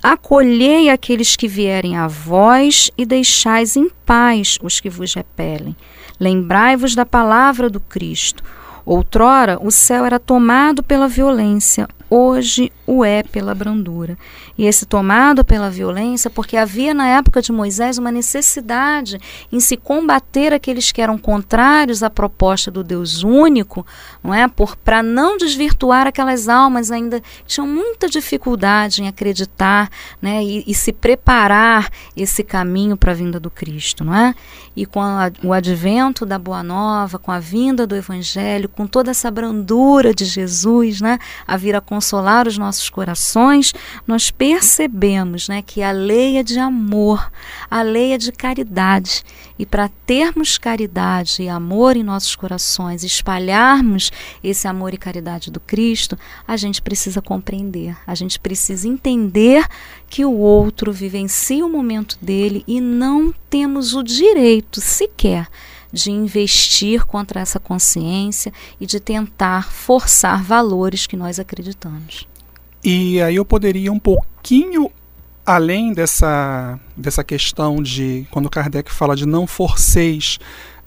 Acolhei 0.00 0.90
aqueles 0.90 1.34
que 1.34 1.48
vierem 1.48 1.96
a 1.96 2.06
vós 2.06 2.88
e 2.96 3.04
deixais 3.04 3.74
em 3.74 3.90
paz 4.06 4.60
os 4.62 4.78
que 4.78 4.88
vos 4.88 5.12
repelem. 5.12 5.74
Lembrai-vos 6.20 6.94
da 6.94 7.04
palavra 7.04 7.68
do 7.68 7.80
Cristo. 7.80 8.44
Outrora 8.86 9.58
o 9.60 9.72
céu 9.72 10.04
era 10.04 10.20
tomado 10.20 10.84
pela 10.84 11.08
violência, 11.08 11.88
hoje 12.08 12.70
o 12.88 13.04
é 13.04 13.22
pela 13.22 13.54
brandura. 13.54 14.16
E 14.56 14.64
esse 14.64 14.86
tomado 14.86 15.44
pela 15.44 15.68
violência, 15.68 16.30
porque 16.30 16.56
havia 16.56 16.94
na 16.94 17.06
época 17.06 17.42
de 17.42 17.52
Moisés 17.52 17.98
uma 17.98 18.10
necessidade 18.10 19.20
em 19.52 19.60
se 19.60 19.76
combater 19.76 20.54
aqueles 20.54 20.90
que 20.90 21.02
eram 21.02 21.18
contrários 21.18 22.02
à 22.02 22.08
proposta 22.08 22.70
do 22.70 22.82
Deus 22.82 23.22
único, 23.22 23.86
não 24.24 24.32
é? 24.32 24.48
Por 24.48 24.74
para 24.74 25.02
não 25.02 25.36
desvirtuar 25.36 26.06
aquelas 26.06 26.48
almas 26.48 26.90
ainda 26.90 27.22
tinham 27.46 27.66
muita 27.66 28.08
dificuldade 28.08 29.02
em 29.02 29.08
acreditar, 29.08 29.90
né? 30.22 30.42
E, 30.42 30.64
e 30.66 30.74
se 30.74 30.90
preparar 30.90 31.90
esse 32.16 32.42
caminho 32.42 32.96
para 32.96 33.12
a 33.12 33.14
vinda 33.14 33.38
do 33.38 33.50
Cristo, 33.50 34.02
não 34.02 34.14
é? 34.14 34.34
E 34.74 34.86
com 34.86 35.02
a, 35.02 35.30
o 35.44 35.52
advento 35.52 36.24
da 36.24 36.38
Boa 36.38 36.62
Nova, 36.62 37.18
com 37.18 37.30
a 37.30 37.38
vinda 37.38 37.86
do 37.86 37.94
Evangelho, 37.94 38.66
com 38.66 38.86
toda 38.86 39.10
essa 39.10 39.30
brandura 39.30 40.14
de 40.14 40.24
Jesus, 40.24 41.02
né? 41.02 41.18
A 41.46 41.54
vir 41.58 41.76
a 41.76 41.82
consolar 41.82 42.48
os 42.48 42.56
nossos 42.56 42.77
corações, 42.90 43.72
nós 44.06 44.30
percebemos 44.30 45.48
né, 45.48 45.62
que 45.62 45.82
a 45.82 45.90
lei 45.90 46.36
é 46.36 46.42
de 46.42 46.58
amor, 46.58 47.32
a 47.70 47.80
lei 47.80 48.12
é 48.12 48.18
de 48.18 48.30
caridade. 48.30 49.24
E 49.58 49.64
para 49.64 49.88
termos 50.06 50.58
caridade 50.58 51.42
e 51.42 51.48
amor 51.48 51.96
em 51.96 52.02
nossos 52.02 52.36
corações, 52.36 53.02
espalharmos 53.02 54.12
esse 54.44 54.68
amor 54.68 54.92
e 54.92 54.98
caridade 54.98 55.50
do 55.50 55.60
Cristo, 55.60 56.18
a 56.46 56.56
gente 56.58 56.82
precisa 56.82 57.22
compreender, 57.22 57.96
a 58.06 58.14
gente 58.14 58.38
precisa 58.38 58.86
entender 58.86 59.66
que 60.10 60.24
o 60.24 60.32
outro 60.32 60.92
vivencia 60.92 61.64
o 61.64 61.70
momento 61.70 62.18
dele 62.20 62.62
e 62.66 62.80
não 62.80 63.32
temos 63.48 63.94
o 63.94 64.02
direito 64.02 64.80
sequer 64.80 65.48
de 65.92 66.10
investir 66.10 67.06
contra 67.06 67.40
essa 67.40 67.58
consciência 67.58 68.52
e 68.80 68.86
de 68.86 69.00
tentar 69.00 69.70
forçar 69.72 70.42
valores 70.42 71.06
que 71.06 71.16
nós 71.16 71.38
acreditamos. 71.38 72.26
E 72.82 73.20
aí 73.20 73.36
eu 73.36 73.44
poderia 73.44 73.92
um 73.92 73.98
pouquinho 73.98 74.90
além 75.44 75.92
dessa, 75.92 76.78
dessa 76.96 77.24
questão 77.24 77.82
de 77.82 78.26
quando 78.30 78.50
Kardec 78.50 78.92
fala 78.92 79.16
de 79.16 79.24
não 79.24 79.46
forceis 79.46 80.38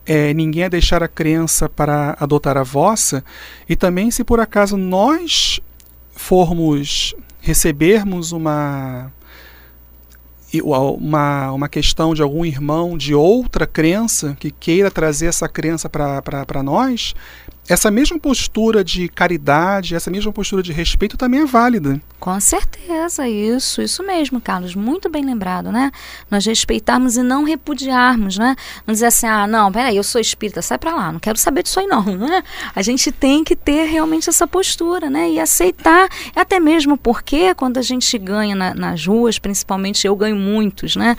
é, 0.06 0.34
ninguém 0.34 0.66
a 0.66 0.70
deixar 0.70 1.02
a 1.04 1.08
crença 1.08 1.68
para 1.68 2.16
adotar 2.20 2.58
a 2.58 2.64
vossa, 2.64 3.24
e 3.68 3.76
também 3.76 4.12
se 4.12 4.24
por 4.24 4.40
acaso 4.40 4.78
nós 4.78 5.60
formos 6.12 7.16
recebermos 7.40 8.32
uma 8.32 9.12
uma, 10.64 11.52
uma 11.54 11.70
questão 11.70 12.14
de 12.14 12.22
algum 12.22 12.44
irmão 12.44 12.98
de 12.98 13.16
outra 13.16 13.66
crença 13.66 14.36
que 14.38 14.52
queira 14.52 14.92
trazer 14.92 15.28
essa 15.28 15.48
crença 15.48 15.90
para 15.90 16.62
nós, 16.62 17.16
essa 17.68 17.90
mesma 17.90 18.20
postura 18.20 18.84
de 18.84 19.08
caridade, 19.08 19.96
essa 19.96 20.12
mesma 20.12 20.32
postura 20.32 20.62
de 20.62 20.74
respeito 20.74 21.16
também 21.16 21.42
é 21.42 21.46
válida. 21.46 22.02
Com 22.20 22.40
certeza, 22.40 23.28
isso, 23.28 23.82
isso 23.82 24.04
mesmo, 24.04 24.40
Carlos, 24.40 24.76
muito 24.76 25.10
bem 25.10 25.26
lembrado, 25.26 25.72
né? 25.72 25.92
Nós 26.30 26.46
respeitarmos 26.46 27.18
e 27.18 27.24
não 27.24 27.44
repudiarmos, 27.44 28.38
né? 28.38 28.56
Não 28.86 28.94
dizer 28.94 29.08
assim, 29.08 29.26
ah, 29.26 29.48
não, 29.48 29.72
peraí, 29.72 29.98
eu 29.98 30.04
sou 30.04 30.22
espírita, 30.22 30.62
sai 30.62 30.78
pra 30.78 30.94
lá, 30.94 31.12
não 31.12 31.20
quero 31.20 31.38
saber 31.40 31.64
disso 31.64 31.80
aí 31.80 31.88
não, 31.88 32.04
né? 32.16 32.44
A 32.76 32.82
gente 32.84 33.12
tem 33.12 33.44
que 33.44 33.56
ter 33.56 33.86
realmente 33.86 34.30
essa 34.30 34.46
postura, 34.46 35.10
né? 35.10 35.32
E 35.32 35.40
aceitar, 35.40 36.10
até 36.36 36.60
mesmo 36.60 36.96
porque 36.96 37.56
quando 37.56 37.78
a 37.78 37.82
gente 37.82 38.16
ganha 38.20 38.56
na, 38.56 38.76
nas 38.76 39.06
ruas, 39.06 39.40
principalmente 39.40 40.06
eu 40.06 40.16
ganho 40.16 40.36
muitos, 40.36 40.96
né? 40.96 41.18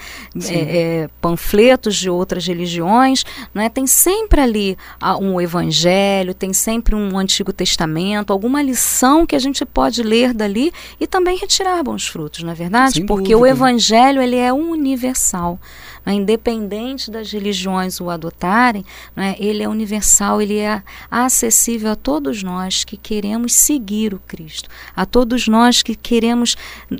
É, 0.49 0.55
é, 0.55 1.09
panfletos 1.21 1.97
de 1.97 2.09
outras 2.09 2.47
religiões, 2.47 3.25
né? 3.53 3.69
Tem 3.69 3.87
sempre 3.89 4.41
ali 4.41 4.79
ah, 5.01 5.17
um 5.17 5.41
evangelho, 5.41 6.32
Evangelho 6.33 6.35
tem 6.35 6.53
sempre 6.53 6.95
um 6.95 7.18
Antigo 7.18 7.53
Testamento, 7.53 8.33
alguma 8.33 8.62
lição 8.62 9.27
que 9.27 9.37
a 9.37 9.38
gente 9.38 9.64
pode 9.64 10.03
ler 10.03 10.33
dali 10.33 10.73
e 10.99 11.07
também 11.07 11.37
retirar 11.37 11.83
bons 11.83 12.09
frutos, 12.09 12.42
não 12.42 12.51
é 12.51 12.55
verdade? 12.55 12.95
Sem 12.95 13.07
Porque 13.07 13.35
dúvida. 13.35 13.38
o 13.38 13.47
Evangelho 13.47 14.21
ele 14.21 14.37
é 14.37 14.53
universal. 14.53 15.61
Né? 16.05 16.14
Independente 16.14 17.11
das 17.11 17.31
religiões 17.31 18.01
o 18.01 18.11
adotarem, 18.11 18.85
né? 19.14 19.37
ele 19.38 19.62
é 19.62 19.68
universal, 19.68 20.40
ele 20.40 20.59
é 20.59 20.83
acessível 21.11 21.92
a 21.92 21.97
todos 21.97 22.42
nós 22.42 22.85
que 22.85 22.97
queremos 22.97 23.53
seguir 23.53 24.14
o 24.14 24.18
Cristo, 24.18 24.68
a 24.97 25.07
todos 25.07 25.47
nós 25.47 25.83
que 25.83 25.95
queremos, 25.95 26.57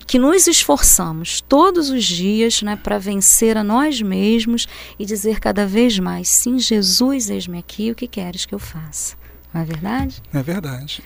que 0.07 0.19
nos 0.19 0.47
esforçamos 0.47 1.41
todos 1.41 1.91
os 1.91 2.05
dias 2.05 2.63
né, 2.63 2.77
para 2.77 2.99
vencer 2.99 3.57
a 3.57 3.65
nós 3.65 4.01
mesmos 4.01 4.69
e 4.99 5.05
dizer 5.05 5.41
cada 5.41 5.67
vez 5.67 5.99
mais: 5.99 6.29
sim, 6.29 6.59
Jesus, 6.59 7.31
eis-me 7.31 7.59
aqui, 7.59 7.91
o 7.91 7.95
que 7.95 8.07
queres 8.07 8.47
que 8.47 8.55
eu 8.55 8.59
faça? 8.59 9.22
Não 9.53 9.61
é 9.61 9.65
verdade? 9.65 10.23
É 10.33 10.43
verdade. 10.43 11.03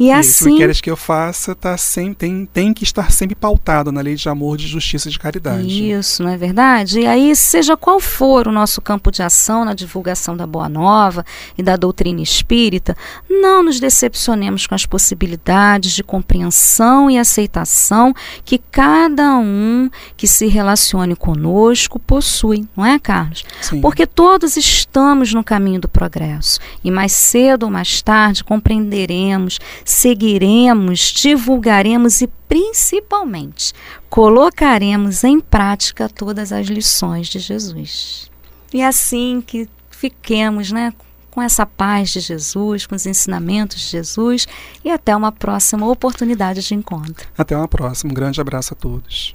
E 0.00 0.10
E 0.10 0.12
assim. 0.12 0.48
o 0.48 0.52
que 0.52 0.58
queres 0.58 0.80
que 0.80 0.90
eu 0.90 0.96
faça 0.96 1.54
tá 1.54 1.76
sempre, 1.76 2.14
tem, 2.14 2.46
tem 2.46 2.74
que 2.74 2.82
estar 2.82 3.12
sempre 3.12 3.36
pautado 3.36 3.92
na 3.92 4.00
lei 4.00 4.16
de 4.16 4.28
amor, 4.28 4.56
de 4.56 4.66
justiça 4.66 5.08
e 5.08 5.12
de 5.12 5.18
caridade. 5.18 5.90
Isso, 5.90 6.22
não 6.22 6.30
é 6.30 6.36
verdade? 6.36 7.00
E 7.00 7.06
aí, 7.06 7.36
seja 7.36 7.76
qual 7.76 8.00
for 8.00 8.48
o 8.48 8.52
nosso 8.52 8.80
campo 8.80 9.10
de 9.12 9.22
ação 9.22 9.64
na 9.64 9.74
divulgação 9.74 10.36
da 10.36 10.46
Boa 10.46 10.68
Nova 10.68 11.24
e 11.56 11.62
da 11.62 11.76
doutrina 11.76 12.20
espírita, 12.20 12.96
não 13.28 13.62
nos 13.62 13.78
decepcionemos 13.78 14.66
com 14.66 14.74
as 14.74 14.84
possibilidades 14.84 15.92
de 15.92 16.02
compreensão 16.02 17.10
e 17.10 17.18
aceitação 17.18 18.14
que 18.44 18.58
cada 18.58 19.36
um 19.36 19.88
que 20.16 20.26
se 20.26 20.46
relacione 20.48 21.14
conosco 21.14 21.98
possui, 21.98 22.66
não 22.76 22.84
é, 22.84 22.98
Carlos? 22.98 23.44
Sim. 23.60 23.80
Porque 23.80 24.06
todos 24.06 24.56
estamos 24.56 25.32
no 25.32 25.44
caminho 25.44 25.80
do 25.80 25.88
progresso 25.88 26.58
e 26.82 26.90
mais 26.90 27.12
cedo 27.12 27.64
ou 27.64 27.70
mais 27.70 28.02
tarde 28.02 28.42
compreenderemos, 28.42 29.58
seguiremos, 29.90 31.00
divulgaremos 31.00 32.20
e 32.20 32.28
principalmente 32.48 33.72
colocaremos 34.08 35.24
em 35.24 35.40
prática 35.40 36.08
todas 36.08 36.52
as 36.52 36.68
lições 36.68 37.26
de 37.26 37.40
Jesus. 37.40 38.30
E 38.72 38.80
é 38.80 38.86
assim 38.86 39.42
que 39.44 39.68
fiquemos, 39.90 40.70
né, 40.70 40.92
com 41.30 41.42
essa 41.42 41.66
paz 41.66 42.10
de 42.10 42.20
Jesus, 42.20 42.86
com 42.86 42.94
os 42.94 43.04
ensinamentos 43.04 43.80
de 43.80 43.88
Jesus 43.88 44.46
e 44.84 44.90
até 44.90 45.14
uma 45.14 45.32
próxima 45.32 45.88
oportunidade 45.88 46.62
de 46.62 46.74
encontro. 46.74 47.28
Até 47.36 47.56
uma 47.56 47.68
próxima. 47.68 48.12
Um 48.12 48.14
grande 48.14 48.40
abraço 48.40 48.74
a 48.74 48.76
todos. 48.76 49.34